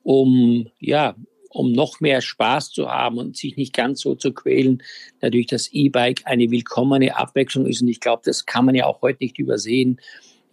um, 0.01 0.71
ja, 0.79 1.15
um 1.49 1.71
noch 1.71 1.99
mehr 1.99 2.19
Spaß 2.21 2.71
zu 2.71 2.89
haben 2.89 3.19
und 3.19 3.37
sich 3.37 3.57
nicht 3.57 3.73
ganz 3.73 4.01
so 4.01 4.15
zu 4.15 4.33
quälen, 4.33 4.81
natürlich 5.21 5.47
das 5.47 5.71
E-Bike 5.71 6.23
eine 6.25 6.49
willkommene 6.49 7.15
Abwechslung 7.15 7.67
ist. 7.67 7.83
Und 7.83 7.89
ich 7.89 7.99
glaube, 7.99 8.23
das 8.25 8.47
kann 8.47 8.65
man 8.65 8.73
ja 8.73 8.87
auch 8.87 9.03
heute 9.03 9.23
nicht 9.23 9.37
übersehen, 9.37 10.01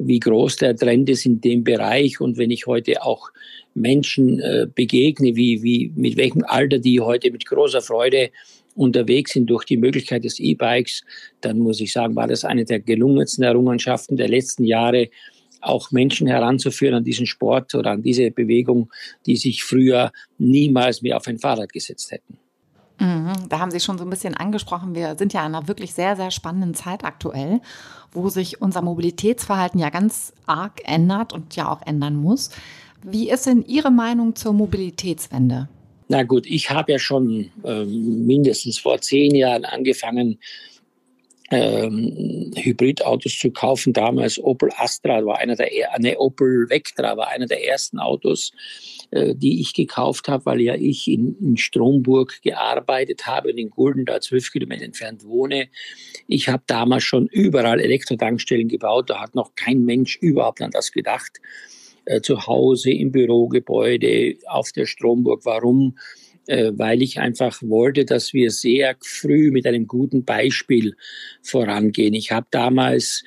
wie 0.06 0.20
groß 0.20 0.56
der 0.56 0.76
Trend 0.76 1.08
ist 1.08 1.26
in 1.26 1.40
dem 1.40 1.64
Bereich. 1.64 2.20
Und 2.20 2.38
wenn 2.38 2.50
ich 2.50 2.66
heute 2.66 3.02
auch 3.02 3.30
Menschen 3.74 4.40
äh, 4.40 4.66
begegne, 4.72 5.36
wie, 5.36 5.62
wie, 5.62 5.92
mit 5.94 6.16
welchem 6.16 6.44
Alter 6.44 6.78
die 6.78 7.00
heute 7.00 7.30
mit 7.30 7.46
großer 7.46 7.80
Freude 7.80 8.30
unterwegs 8.74 9.32
sind 9.32 9.48
durch 9.50 9.64
die 9.64 9.76
Möglichkeit 9.76 10.24
des 10.24 10.38
E-Bikes, 10.40 11.02
dann 11.40 11.58
muss 11.58 11.80
ich 11.80 11.92
sagen, 11.92 12.16
war 12.16 12.26
das 12.26 12.44
eine 12.44 12.64
der 12.64 12.80
gelungensten 12.80 13.44
Errungenschaften 13.44 14.16
der 14.16 14.28
letzten 14.28 14.64
Jahre, 14.64 15.08
auch 15.60 15.92
Menschen 15.92 16.26
heranzuführen 16.26 16.96
an 16.96 17.04
diesen 17.04 17.26
Sport 17.26 17.74
oder 17.74 17.92
an 17.92 18.02
diese 18.02 18.30
Bewegung, 18.30 18.90
die 19.26 19.36
sich 19.36 19.62
früher 19.62 20.10
niemals 20.38 21.02
mehr 21.02 21.16
auf 21.16 21.26
ein 21.28 21.38
Fahrrad 21.38 21.72
gesetzt 21.72 22.10
hätten. 22.10 22.38
Mhm, 22.98 23.48
da 23.48 23.58
haben 23.58 23.70
Sie 23.70 23.80
schon 23.80 23.98
so 23.98 24.04
ein 24.04 24.10
bisschen 24.10 24.36
angesprochen. 24.36 24.94
Wir 24.94 25.16
sind 25.16 25.32
ja 25.32 25.40
in 25.40 25.54
einer 25.54 25.68
wirklich 25.68 25.94
sehr, 25.94 26.16
sehr 26.16 26.30
spannenden 26.30 26.74
Zeit 26.74 27.04
aktuell, 27.04 27.60
wo 28.12 28.28
sich 28.28 28.60
unser 28.60 28.82
Mobilitätsverhalten 28.82 29.80
ja 29.80 29.90
ganz 29.90 30.32
arg 30.46 30.80
ändert 30.84 31.32
und 31.32 31.56
ja 31.56 31.70
auch 31.70 31.82
ändern 31.84 32.16
muss. 32.16 32.50
Wie 33.02 33.30
ist 33.30 33.46
denn 33.46 33.64
Ihre 33.66 33.90
Meinung 33.90 34.36
zur 34.36 34.52
Mobilitätswende? 34.52 35.68
Na 36.08 36.22
gut, 36.22 36.46
ich 36.46 36.70
habe 36.70 36.92
ja 36.92 36.98
schon 36.98 37.50
äh, 37.64 37.84
mindestens 37.84 38.78
vor 38.78 39.00
zehn 39.00 39.34
Jahren 39.34 39.64
angefangen, 39.64 40.38
ähm, 41.50 42.52
Hybridautos 42.56 43.38
zu 43.38 43.50
kaufen. 43.50 43.92
Damals 43.92 44.38
Opel 44.42 44.70
Astra 44.76 45.24
war 45.24 45.38
einer 45.38 45.56
der, 45.56 45.68
ne, 45.98 46.18
Opel 46.18 46.68
Vectra 46.68 47.16
war 47.16 47.28
einer 47.28 47.46
der 47.46 47.66
ersten 47.66 47.98
Autos, 47.98 48.52
die 49.14 49.60
ich 49.60 49.74
gekauft 49.74 50.28
habe, 50.28 50.46
weil 50.46 50.60
ja 50.62 50.74
ich 50.74 51.06
in, 51.06 51.36
in 51.38 51.56
Stromburg 51.58 52.40
gearbeitet 52.40 53.26
habe 53.26 53.50
und 53.50 53.58
in 53.58 53.68
Gulden, 53.68 54.06
da 54.06 54.20
zwölf 54.22 54.50
Kilometer 54.50 54.84
entfernt 54.84 55.24
wohne. 55.24 55.68
Ich 56.28 56.48
habe 56.48 56.62
damals 56.66 57.04
schon 57.04 57.26
überall 57.26 57.78
Elektrotankstellen 57.78 58.68
gebaut. 58.68 59.10
Da 59.10 59.20
hat 59.20 59.34
noch 59.34 59.54
kein 59.54 59.84
Mensch 59.84 60.16
überhaupt 60.16 60.62
an 60.62 60.70
das 60.70 60.92
gedacht. 60.92 61.40
Äh, 62.04 62.20
zu 62.20 62.46
Hause, 62.46 62.90
im 62.90 63.12
Bürogebäude, 63.12 64.36
auf 64.48 64.72
der 64.72 64.86
Stromburg. 64.86 65.44
Warum? 65.44 65.96
Äh, 66.46 66.72
weil 66.74 67.00
ich 67.02 67.20
einfach 67.20 67.62
wollte, 67.62 68.04
dass 68.04 68.32
wir 68.32 68.50
sehr 68.50 68.96
früh 69.00 69.52
mit 69.52 69.66
einem 69.66 69.86
guten 69.86 70.24
Beispiel 70.24 70.96
vorangehen. 71.42 72.14
Ich 72.14 72.32
habe 72.32 72.46
damals 72.50 73.22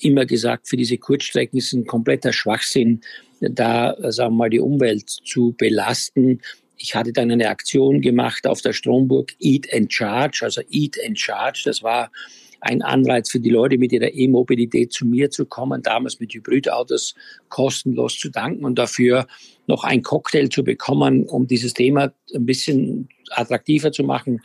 immer 0.00 0.26
gesagt, 0.26 0.68
für 0.68 0.76
diese 0.76 0.98
Kurzstrecken 0.98 1.58
ist 1.58 1.72
ein 1.72 1.86
kompletter 1.86 2.32
Schwachsinn, 2.32 3.00
da, 3.40 3.96
sagen 4.10 4.34
wir 4.34 4.38
mal, 4.38 4.50
die 4.50 4.60
Umwelt 4.60 5.08
zu 5.08 5.54
belasten. 5.56 6.40
Ich 6.76 6.94
hatte 6.94 7.12
dann 7.12 7.30
eine 7.30 7.48
Aktion 7.48 8.00
gemacht 8.00 8.46
auf 8.46 8.62
der 8.62 8.72
Stromburg, 8.72 9.32
Eat 9.38 9.72
and 9.72 9.92
Charge, 9.92 10.40
also 10.42 10.62
Eat 10.70 10.96
and 11.06 11.18
Charge. 11.18 11.62
Das 11.64 11.82
war 11.82 12.10
ein 12.60 12.82
Anreiz 12.82 13.30
für 13.30 13.40
die 13.40 13.50
Leute, 13.50 13.78
mit 13.78 13.92
ihrer 13.92 14.12
E-Mobilität 14.12 14.92
zu 14.92 15.06
mir 15.06 15.30
zu 15.30 15.46
kommen, 15.46 15.82
damals 15.82 16.20
mit 16.20 16.34
Hybridautos 16.34 17.14
kostenlos 17.48 18.18
zu 18.18 18.30
danken 18.30 18.64
und 18.64 18.78
dafür 18.78 19.26
noch 19.66 19.84
ein 19.84 20.02
Cocktail 20.02 20.48
zu 20.48 20.62
bekommen, 20.62 21.24
um 21.24 21.46
dieses 21.46 21.72
Thema 21.72 22.12
ein 22.34 22.46
bisschen 22.46 23.08
attraktiver 23.30 23.92
zu 23.92 24.04
machen. 24.04 24.42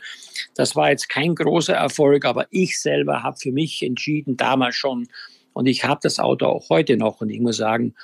Das 0.54 0.76
war 0.76 0.90
jetzt 0.90 1.08
kein 1.08 1.34
großer 1.34 1.74
Erfolg, 1.74 2.24
aber 2.24 2.46
ich 2.50 2.80
selber 2.80 3.22
habe 3.22 3.36
für 3.36 3.52
mich 3.52 3.82
entschieden, 3.82 4.36
damals 4.36 4.76
schon, 4.76 5.08
und 5.52 5.66
ich 5.66 5.84
habe 5.84 6.00
das 6.02 6.18
Auto 6.18 6.46
auch 6.46 6.68
heute 6.70 6.96
noch, 6.96 7.20
und 7.20 7.30
ich 7.30 7.40
muss 7.40 7.56
sagen, 7.56 7.94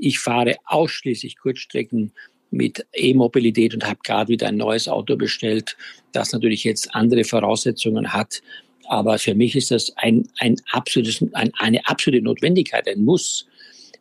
ich 0.00 0.18
fahre 0.18 0.56
ausschließlich 0.64 1.38
Kurzstrecken 1.38 2.12
mit 2.50 2.84
E-Mobilität 2.92 3.74
und 3.74 3.86
habe 3.86 4.00
gerade 4.02 4.28
wieder 4.28 4.48
ein 4.48 4.56
neues 4.56 4.88
Auto 4.88 5.16
bestellt, 5.16 5.76
das 6.12 6.32
natürlich 6.32 6.64
jetzt 6.64 6.94
andere 6.94 7.24
Voraussetzungen 7.24 8.12
hat. 8.12 8.42
Aber 8.88 9.18
für 9.18 9.34
mich 9.34 9.54
ist 9.54 9.70
das 9.70 9.92
ein, 9.96 10.28
ein 10.38 10.56
absolutes, 10.72 11.24
ein, 11.32 11.52
eine 11.58 11.86
absolute 11.86 12.22
Notwendigkeit, 12.22 12.88
ein 12.88 13.04
Muss, 13.04 13.46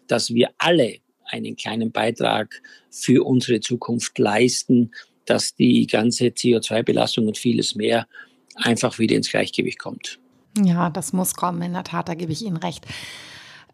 dass 0.08 0.34
wir 0.34 0.50
alle 0.58 0.98
einen 1.26 1.56
kleinen 1.56 1.92
Beitrag 1.92 2.62
für 2.90 3.24
unsere 3.24 3.60
Zukunft 3.60 4.18
leisten, 4.18 4.92
dass 5.26 5.54
die 5.54 5.86
ganze 5.86 6.28
CO2-Belastung 6.28 7.28
und 7.28 7.38
vieles 7.38 7.76
mehr 7.76 8.08
einfach 8.56 8.98
wieder 8.98 9.16
ins 9.16 9.30
Gleichgewicht 9.30 9.78
kommt. 9.78 10.20
Ja, 10.58 10.90
das 10.90 11.14
muss 11.14 11.36
kommen, 11.36 11.62
in 11.62 11.74
der 11.74 11.84
Tat, 11.84 12.10
da 12.10 12.16
gebe 12.16 12.32
ich 12.32 12.44
Ihnen 12.44 12.58
recht. 12.58 12.86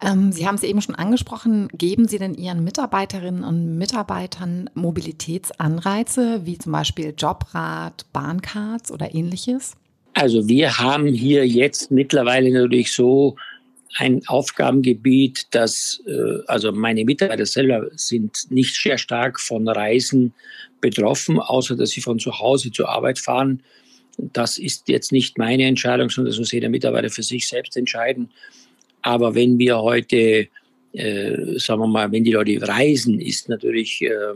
Ähm, 0.01 0.31
Sie 0.31 0.47
haben 0.47 0.55
es 0.55 0.63
eben 0.63 0.81
schon 0.81 0.95
angesprochen. 0.95 1.69
Geben 1.69 2.07
Sie 2.07 2.19
denn 2.19 2.33
Ihren 2.33 2.63
Mitarbeiterinnen 2.63 3.43
und 3.43 3.77
Mitarbeitern 3.77 4.69
Mobilitätsanreize, 4.73 6.41
wie 6.45 6.57
zum 6.57 6.71
Beispiel 6.71 7.13
Jobrat, 7.17 8.05
Bahncards 8.11 8.91
oder 8.91 9.13
ähnliches? 9.15 9.75
Also 10.13 10.47
wir 10.47 10.77
haben 10.77 11.07
hier 11.07 11.45
jetzt 11.47 11.91
mittlerweile 11.91 12.51
natürlich 12.51 12.93
so 12.93 13.35
ein 13.97 14.21
Aufgabengebiet, 14.27 15.47
dass 15.51 16.01
äh, 16.05 16.41
also 16.47 16.71
meine 16.71 17.05
Mitarbeiter 17.05 17.45
selber 17.45 17.87
sind 17.95 18.49
nicht 18.49 18.75
sehr 18.75 18.97
stark 18.97 19.39
von 19.39 19.67
Reisen 19.67 20.33
betroffen, 20.81 21.39
außer 21.39 21.75
dass 21.75 21.91
sie 21.91 22.01
von 22.01 22.19
zu 22.19 22.37
Hause 22.39 22.71
zur 22.71 22.89
Arbeit 22.89 23.19
fahren. 23.19 23.63
Das 24.17 24.57
ist 24.57 24.87
jetzt 24.87 25.11
nicht 25.11 25.37
meine 25.37 25.65
Entscheidung, 25.65 26.09
sondern 26.09 26.31
das 26.31 26.39
muss 26.39 26.51
jeder 26.51 26.69
Mitarbeiter 26.69 27.09
für 27.09 27.23
sich 27.23 27.47
selbst 27.47 27.75
entscheiden. 27.77 28.29
Aber 29.05 29.35
wenn 29.35 29.59
wir 29.59 29.77
heute 29.77 30.47
äh, 30.93 31.59
sagen 31.59 31.81
wir 31.81 31.87
mal, 31.87 32.11
wenn 32.11 32.23
die 32.23 32.31
Leute 32.31 32.67
reisen, 32.67 33.19
ist 33.19 33.49
natürlich 33.49 34.01
äh, 34.01 34.33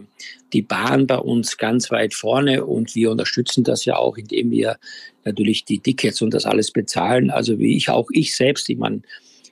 die 0.53 0.61
Bahn 0.61 1.07
bei 1.07 1.17
uns 1.17 1.57
ganz 1.57 1.89
weit 1.89 2.13
vorne 2.13 2.65
und 2.65 2.93
wir 2.95 3.11
unterstützen 3.11 3.63
das 3.63 3.85
ja 3.85 3.95
auch, 3.95 4.17
indem 4.17 4.51
wir 4.51 4.77
natürlich 5.23 5.65
die 5.65 5.79
Tickets 5.79 6.21
und 6.21 6.33
das 6.33 6.45
alles 6.45 6.71
bezahlen. 6.71 7.31
Also 7.31 7.57
wie 7.57 7.77
ich 7.77 7.89
auch 7.89 8.09
ich 8.11 8.35
selbst, 8.35 8.69
ich 8.69 8.77
meine, 8.77 9.01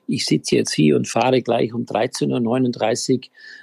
ich 0.06 0.26
sitze 0.26 0.58
jetzt 0.58 0.74
hier 0.74 0.96
und 0.96 1.08
fahre 1.08 1.42
gleich 1.42 1.74
um 1.74 1.86
13.39 1.86 3.14
Uhr 3.16 3.22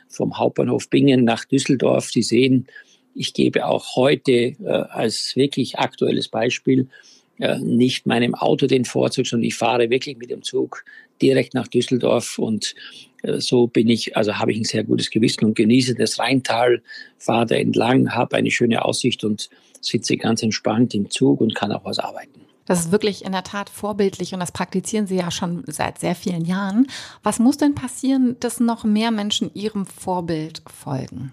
vom 0.09 0.39
Hauptbahnhof 0.39 0.89
Bingen 0.89 1.25
nach 1.25 1.45
Düsseldorf. 1.45 2.11
Sie 2.11 2.23
sehen, 2.23 2.67
ich 3.15 3.33
gebe 3.33 3.67
auch 3.67 3.95
heute 3.95 4.33
äh, 4.33 4.57
als 4.65 5.37
wirklich 5.37 5.79
aktuelles 5.79 6.29
Beispiel 6.29 6.89
äh, 7.39 7.59
nicht 7.59 8.07
meinem 8.07 8.35
Auto 8.35 8.67
den 8.67 8.85
Vorzug, 8.85 9.27
sondern 9.27 9.47
ich 9.47 9.55
fahre 9.55 9.91
wirklich 9.91 10.17
mit 10.17 10.31
dem 10.31 10.43
Zug 10.43 10.85
direkt 11.21 11.55
nach 11.55 11.69
Düsseldorf 11.69 12.39
und 12.39 12.75
äh, 13.23 13.41
so 13.41 13.67
bin 13.67 13.89
ich, 13.89 14.17
also 14.17 14.39
habe 14.39 14.53
ich 14.53 14.59
ein 14.59 14.65
sehr 14.65 14.85
gutes 14.85 15.11
Gewissen 15.11 15.45
und 15.45 15.55
genieße 15.55 15.95
das 15.95 16.19
Rheintal, 16.19 16.83
fahre 17.19 17.47
da 17.47 17.55
entlang, 17.57 18.15
habe 18.15 18.37
eine 18.37 18.51
schöne 18.51 18.85
Aussicht 18.85 19.25
und 19.25 19.51
sitze 19.81 20.17
ganz 20.17 20.43
entspannt 20.43 20.95
im 20.95 21.11
Zug 21.11 21.41
und 21.41 21.55
kann 21.55 21.73
auch 21.73 21.85
was 21.85 21.99
arbeiten. 21.99 22.41
Das 22.67 22.81
ist 22.81 22.93
wirklich 22.93 23.25
in 23.25 23.33
der 23.33 23.43
Tat 23.43 23.69
vorbildlich 23.69 24.33
und 24.33 24.41
das 24.41 24.53
praktizieren 24.53 25.07
Sie 25.07 25.17
ja 25.17 25.31
schon 25.31 25.65
seit 25.67 25.99
sehr 25.99 26.15
vielen 26.15 26.45
Jahren. 26.45 26.87
Was 27.23 27.39
muss 27.39 27.59
denn 27.59 27.75
passieren, 27.75 28.37
dass 28.41 28.59
noch 28.59 28.85
mehr 28.85 29.11
Menschen 29.11 29.51
Ihrem 29.55 29.85
Vorbild 29.85 30.63
folgen? 30.67 31.33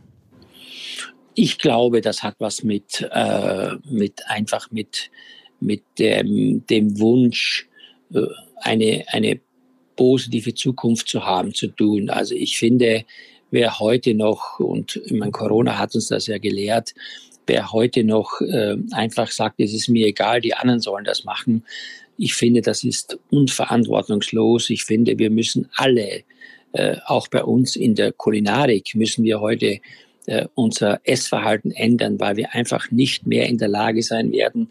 Ich 1.33 1.57
glaube, 1.57 2.01
das 2.01 2.23
hat 2.23 2.35
was 2.39 2.63
mit, 2.63 3.07
äh, 3.13 3.75
mit 3.85 4.27
einfach 4.27 4.69
mit, 4.71 5.09
mit 5.61 5.83
dem, 5.97 6.65
dem 6.67 6.99
Wunsch, 6.99 7.67
äh, 8.13 8.21
eine, 8.57 9.05
eine 9.07 9.39
positive 9.95 10.53
Zukunft 10.53 11.07
zu 11.07 11.25
haben, 11.25 11.53
zu 11.53 11.67
tun. 11.67 12.09
Also 12.09 12.35
ich 12.35 12.57
finde, 12.57 13.05
wer 13.51 13.79
heute 13.79 14.13
noch, 14.13 14.59
und 14.59 15.01
ich 15.05 15.13
meine, 15.13 15.31
Corona 15.31 15.77
hat 15.77 15.95
uns 15.95 16.07
das 16.07 16.27
ja 16.27 16.37
gelehrt, 16.37 16.93
wer 17.47 17.71
heute 17.71 18.03
noch 18.03 18.41
äh, 18.41 18.77
einfach 18.91 19.31
sagt, 19.31 19.59
es 19.59 19.73
ist 19.73 19.89
mir 19.89 20.07
egal, 20.07 20.41
die 20.41 20.53
anderen 20.53 20.79
sollen 20.79 21.05
das 21.05 21.23
machen, 21.23 21.63
ich 22.17 22.35
finde, 22.35 22.61
das 22.61 22.83
ist 22.83 23.17
unverantwortungslos. 23.31 24.69
Ich 24.69 24.83
finde, 24.83 25.17
wir 25.17 25.31
müssen 25.31 25.69
alle, 25.75 26.23
äh, 26.73 26.97
auch 27.07 27.27
bei 27.27 27.43
uns 27.43 27.75
in 27.75 27.95
der 27.95 28.11
Kulinarik, 28.11 28.93
müssen 28.93 29.23
wir 29.23 29.41
heute 29.41 29.79
äh, 30.27 30.45
unser 30.53 31.01
Essverhalten 31.03 31.71
ändern, 31.71 32.19
weil 32.19 32.37
wir 32.37 32.53
einfach 32.53 32.91
nicht 32.91 33.25
mehr 33.25 33.47
in 33.47 33.57
der 33.57 33.69
Lage 33.69 34.03
sein 34.03 34.31
werden, 34.31 34.69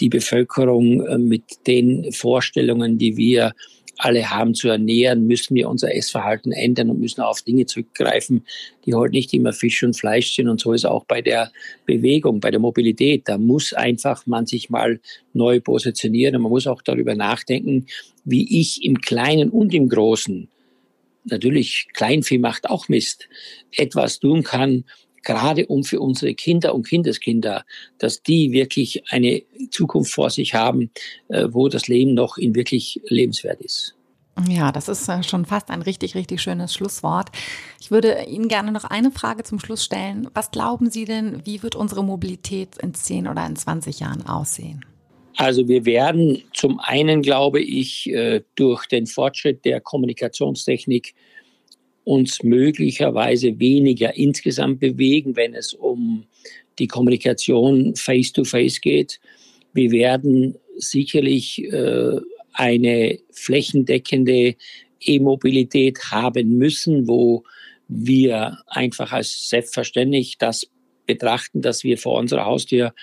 die 0.00 0.08
Bevölkerung 0.08 1.06
äh, 1.06 1.18
mit 1.18 1.66
den 1.66 2.12
Vorstellungen, 2.12 2.98
die 2.98 3.16
wir 3.16 3.52
alle 3.98 4.30
haben 4.30 4.54
zu 4.54 4.68
ernähren, 4.68 5.26
müssen 5.26 5.56
wir 5.56 5.68
unser 5.68 5.94
Essverhalten 5.94 6.52
ändern 6.52 6.90
und 6.90 7.00
müssen 7.00 7.20
auf 7.20 7.42
Dinge 7.42 7.66
zurückgreifen, 7.66 8.46
die 8.86 8.94
heute 8.94 9.12
nicht 9.12 9.34
immer 9.34 9.52
Fisch 9.52 9.82
und 9.82 9.94
Fleisch 9.94 10.34
sind. 10.34 10.48
Und 10.48 10.60
so 10.60 10.72
ist 10.72 10.86
auch 10.86 11.04
bei 11.04 11.20
der 11.20 11.50
Bewegung, 11.84 12.40
bei 12.40 12.50
der 12.50 12.60
Mobilität. 12.60 13.22
Da 13.26 13.38
muss 13.38 13.72
einfach 13.72 14.24
man 14.26 14.46
sich 14.46 14.70
mal 14.70 15.00
neu 15.32 15.60
positionieren 15.60 16.36
und 16.36 16.42
man 16.42 16.50
muss 16.50 16.68
auch 16.68 16.80
darüber 16.80 17.14
nachdenken, 17.16 17.86
wie 18.24 18.60
ich 18.60 18.84
im 18.84 19.00
Kleinen 19.00 19.50
und 19.50 19.74
im 19.74 19.88
Großen, 19.88 20.48
natürlich 21.24 21.88
Kleinvieh 21.92 22.38
macht 22.38 22.70
auch 22.70 22.88
Mist, 22.88 23.28
etwas 23.76 24.20
tun 24.20 24.44
kann, 24.44 24.84
gerade 25.28 25.66
um 25.66 25.84
für 25.84 26.00
unsere 26.00 26.34
Kinder 26.34 26.74
und 26.74 26.86
Kindeskinder, 26.86 27.64
dass 27.98 28.22
die 28.22 28.50
wirklich 28.52 29.02
eine 29.10 29.42
Zukunft 29.70 30.12
vor 30.12 30.30
sich 30.30 30.54
haben, 30.54 30.90
äh, 31.28 31.48
wo 31.50 31.68
das 31.68 31.86
Leben 31.86 32.14
noch 32.14 32.38
in 32.38 32.54
wirklich 32.54 33.00
lebenswert 33.08 33.60
ist. 33.60 33.94
Ja, 34.48 34.72
das 34.72 34.88
ist 34.88 35.06
äh, 35.08 35.22
schon 35.22 35.44
fast 35.44 35.70
ein 35.70 35.82
richtig, 35.82 36.14
richtig 36.14 36.40
schönes 36.40 36.72
Schlusswort. 36.72 37.28
Ich 37.78 37.90
würde 37.90 38.24
Ihnen 38.26 38.48
gerne 38.48 38.72
noch 38.72 38.84
eine 38.84 39.10
Frage 39.10 39.42
zum 39.42 39.60
Schluss 39.60 39.84
stellen. 39.84 40.28
Was 40.32 40.50
glauben 40.50 40.90
Sie 40.90 41.04
denn, 41.04 41.42
wie 41.44 41.62
wird 41.62 41.76
unsere 41.76 42.02
Mobilität 42.02 42.78
in 42.78 42.94
10 42.94 43.28
oder 43.28 43.44
in 43.44 43.56
20 43.56 44.00
Jahren 44.00 44.26
aussehen? 44.26 44.84
Also 45.36 45.68
wir 45.68 45.84
werden 45.84 46.42
zum 46.54 46.80
einen, 46.80 47.20
glaube 47.20 47.60
ich, 47.60 48.08
äh, 48.10 48.42
durch 48.54 48.86
den 48.86 49.06
Fortschritt 49.06 49.64
der 49.66 49.80
Kommunikationstechnik 49.80 51.14
uns 52.08 52.42
möglicherweise 52.42 53.60
weniger 53.60 54.16
insgesamt 54.16 54.80
bewegen, 54.80 55.36
wenn 55.36 55.52
es 55.52 55.74
um 55.74 56.24
die 56.78 56.86
Kommunikation 56.86 57.94
face-to-face 57.96 58.76
-face 58.76 58.80
geht. 58.80 59.20
Wir 59.74 59.90
werden 59.90 60.54
sicherlich 60.76 61.62
äh, 61.64 62.16
eine 62.54 63.18
flächendeckende 63.30 64.56
E-Mobilität 65.00 65.98
haben 66.10 66.56
müssen, 66.56 67.06
wo 67.06 67.44
wir 67.88 68.56
einfach 68.68 69.12
als 69.12 69.50
selbstverständlich 69.50 70.38
das 70.38 70.66
betrachten, 71.04 71.60
dass 71.60 71.84
wir 71.84 71.98
vor 71.98 72.18
unserer 72.18 72.46
Haustür 72.46 72.94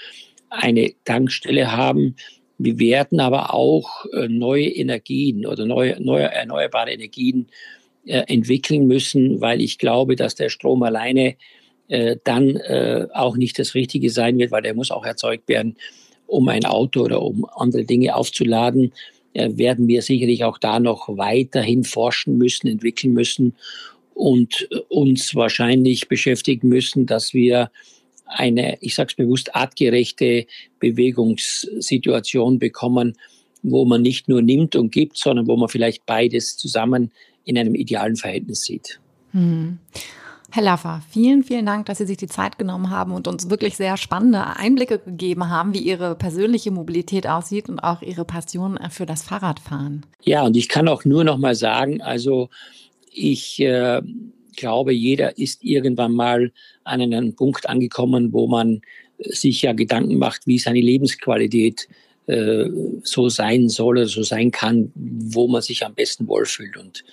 eine 0.49 0.93
Tankstelle 1.03 1.71
haben. 1.71 2.15
Wir 2.57 2.79
werden 2.79 3.19
aber 3.19 3.53
auch 3.53 4.05
äh, 4.13 4.27
neue 4.29 4.67
Energien 4.67 5.45
oder 5.45 5.65
neue, 5.67 6.01
neue 6.01 6.23
erneuerbare 6.23 6.91
Energien 6.91 7.49
äh, 7.49 7.84
entwickeln 8.05 8.87
müssen, 8.87 9.41
weil 9.41 9.61
ich 9.61 9.77
glaube, 9.77 10.15
dass 10.15 10.35
der 10.35 10.49
Strom 10.49 10.83
alleine 10.83 11.35
äh, 11.87 12.17
dann 12.23 12.55
äh, 12.55 13.07
auch 13.13 13.37
nicht 13.37 13.59
das 13.59 13.75
Richtige 13.75 14.09
sein 14.09 14.39
wird, 14.39 14.51
weil 14.51 14.63
der 14.63 14.73
muss 14.73 14.89
auch 14.89 15.05
erzeugt 15.05 15.47
werden, 15.47 15.75
um 16.25 16.47
ein 16.49 16.65
Auto 16.65 17.03
oder 17.03 17.21
um 17.21 17.45
andere 17.55 17.83
Dinge 17.83 18.15
aufzuladen. 18.15 18.91
Äh, 19.33 19.51
werden 19.55 19.87
wir 19.87 20.01
sicherlich 20.01 20.43
auch 20.43 20.57
da 20.57 20.79
noch 20.79 21.07
weiterhin 21.09 21.83
forschen 21.83 22.39
müssen, 22.39 22.67
entwickeln 22.67 23.13
müssen 23.13 23.53
und 24.15 24.67
uns 24.89 25.35
wahrscheinlich 25.35 26.07
beschäftigen 26.07 26.69
müssen, 26.69 27.05
dass 27.05 27.35
wir 27.35 27.69
eine, 28.25 28.77
ich 28.81 28.95
sage 28.95 29.09
es 29.11 29.15
bewusst, 29.15 29.55
artgerechte 29.55 30.47
Bewegungssituation 30.79 32.57
bekommen, 32.57 33.13
wo 33.61 33.85
man 33.85 34.01
nicht 34.01 34.27
nur 34.27 34.41
nimmt 34.41 34.75
und 34.75 34.91
gibt, 34.91 35.17
sondern 35.17 35.47
wo 35.47 35.55
man 35.55 35.69
vielleicht 35.69 36.07
beides 36.07 36.57
zusammen 36.57 37.11
in 37.45 37.57
einem 37.57 37.75
idealen 37.75 38.15
Verhältnis 38.15 38.63
sieht. 38.63 38.99
Hm. 39.31 39.79
Herr 40.51 40.63
Laffer, 40.63 41.01
vielen, 41.09 41.43
vielen 41.43 41.65
Dank, 41.65 41.85
dass 41.87 41.97
Sie 41.97 42.05
sich 42.05 42.15
die 42.15 42.27
Zeit 42.27 42.57
genommen 42.57 42.89
haben 42.89 43.11
und 43.11 43.27
uns 43.27 43.49
wirklich 43.49 43.75
sehr 43.75 43.97
spannende 43.97 44.55
Einblicke 44.55 44.99
gegeben 44.99 45.49
haben, 45.49 45.73
wie 45.73 45.79
Ihre 45.79 46.15
persönliche 46.15 46.71
Mobilität 46.71 47.27
aussieht 47.27 47.67
und 47.67 47.79
auch 47.79 48.01
Ihre 48.01 48.23
Passion 48.23 48.79
für 48.89 49.05
das 49.05 49.23
Fahrradfahren. 49.23 50.05
Ja, 50.23 50.43
und 50.43 50.55
ich 50.55 50.69
kann 50.69 50.87
auch 50.87 51.03
nur 51.03 51.25
noch 51.25 51.37
mal 51.37 51.55
sagen, 51.55 52.01
also 52.01 52.49
ich 53.11 53.59
äh, 53.59 54.01
glaube, 54.55 54.93
jeder 54.93 55.37
ist 55.37 55.63
irgendwann 55.63 56.13
mal 56.13 56.53
an 56.85 57.01
einen 57.01 57.35
Punkt 57.35 57.67
angekommen, 57.67 58.31
wo 58.31 58.47
man 58.47 58.81
sich 59.17 59.61
ja 59.61 59.73
Gedanken 59.73 60.17
macht, 60.17 60.47
wie 60.47 60.59
seine 60.59 60.81
Lebensqualität 60.81 61.87
äh, 62.27 62.69
so 63.03 63.29
sein 63.29 63.69
soll 63.69 63.97
oder 63.97 64.07
so 64.07 64.23
sein 64.23 64.51
kann, 64.51 64.91
wo 64.95 65.47
man 65.47 65.61
sich 65.61 65.85
am 65.85 65.93
besten 65.93 66.27
wohlfühlt. 66.27 66.77
Und 66.77 67.03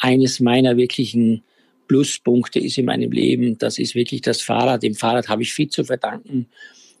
eines 0.00 0.40
meiner 0.40 0.76
wirklichen 0.76 1.42
Pluspunkte 1.88 2.58
ist 2.58 2.78
in 2.78 2.86
meinem 2.86 3.12
Leben, 3.12 3.58
das 3.58 3.78
ist 3.78 3.94
wirklich 3.94 4.22
das 4.22 4.40
Fahrrad. 4.40 4.82
Dem 4.82 4.94
Fahrrad 4.94 5.28
habe 5.28 5.42
ich 5.42 5.52
viel 5.52 5.68
zu 5.68 5.84
verdanken. 5.84 6.46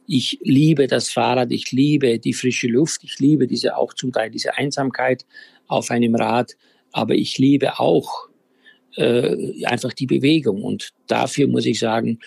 Ich 0.06 0.38
liebe 0.42 0.86
das 0.86 1.10
Fahrrad, 1.10 1.52
ich 1.52 1.72
liebe 1.72 2.18
die 2.18 2.32
frische 2.32 2.68
Luft, 2.68 3.02
ich 3.04 3.18
liebe 3.18 3.46
diese 3.46 3.76
auch 3.76 3.94
zum 3.94 4.12
Teil 4.12 4.30
diese 4.30 4.58
Einsamkeit 4.58 5.24
auf 5.68 5.90
einem 5.90 6.14
Rad, 6.14 6.56
aber 6.92 7.14
ich 7.14 7.38
liebe 7.38 7.78
auch 7.78 8.28
äh, 8.96 9.64
einfach 9.64 9.92
die 9.92 10.06
Bewegung. 10.06 10.62
Und 10.62 10.90
dafür 11.06 11.46
muss 11.46 11.66
ich 11.66 11.78
sagen, 11.78 12.18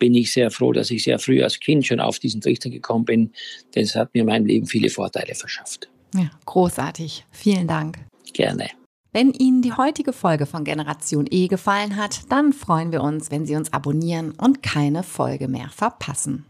bin 0.00 0.14
ich 0.16 0.32
sehr 0.32 0.50
froh, 0.50 0.72
dass 0.72 0.90
ich 0.90 1.04
sehr 1.04 1.20
früh 1.20 1.44
als 1.44 1.60
Kind 1.60 1.86
schon 1.86 2.00
auf 2.00 2.18
diesen 2.18 2.40
Trichter 2.40 2.70
gekommen 2.70 3.04
bin, 3.04 3.32
denn 3.76 3.84
es 3.84 3.94
hat 3.94 4.12
mir 4.12 4.22
in 4.22 4.26
meinem 4.26 4.46
Leben 4.46 4.66
viele 4.66 4.90
Vorteile 4.90 5.36
verschafft. 5.36 5.88
Ja, 6.16 6.30
großartig. 6.46 7.24
Vielen 7.30 7.68
Dank. 7.68 7.98
Gerne. 8.32 8.70
Wenn 9.12 9.32
Ihnen 9.32 9.62
die 9.62 9.72
heutige 9.72 10.12
Folge 10.12 10.46
von 10.46 10.64
Generation 10.64 11.26
E 11.30 11.48
gefallen 11.48 11.96
hat, 11.96 12.30
dann 12.30 12.52
freuen 12.52 12.92
wir 12.92 13.02
uns, 13.02 13.30
wenn 13.30 13.46
Sie 13.46 13.56
uns 13.56 13.72
abonnieren 13.72 14.32
und 14.32 14.62
keine 14.62 15.02
Folge 15.02 15.48
mehr 15.48 15.68
verpassen. 15.68 16.46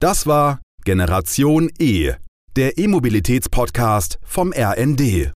Das 0.00 0.26
war 0.26 0.60
Generation 0.84 1.70
E, 1.78 2.12
der 2.56 2.78
E-Mobilitäts-Podcast 2.78 4.18
vom 4.22 4.52
RND. 4.52 5.32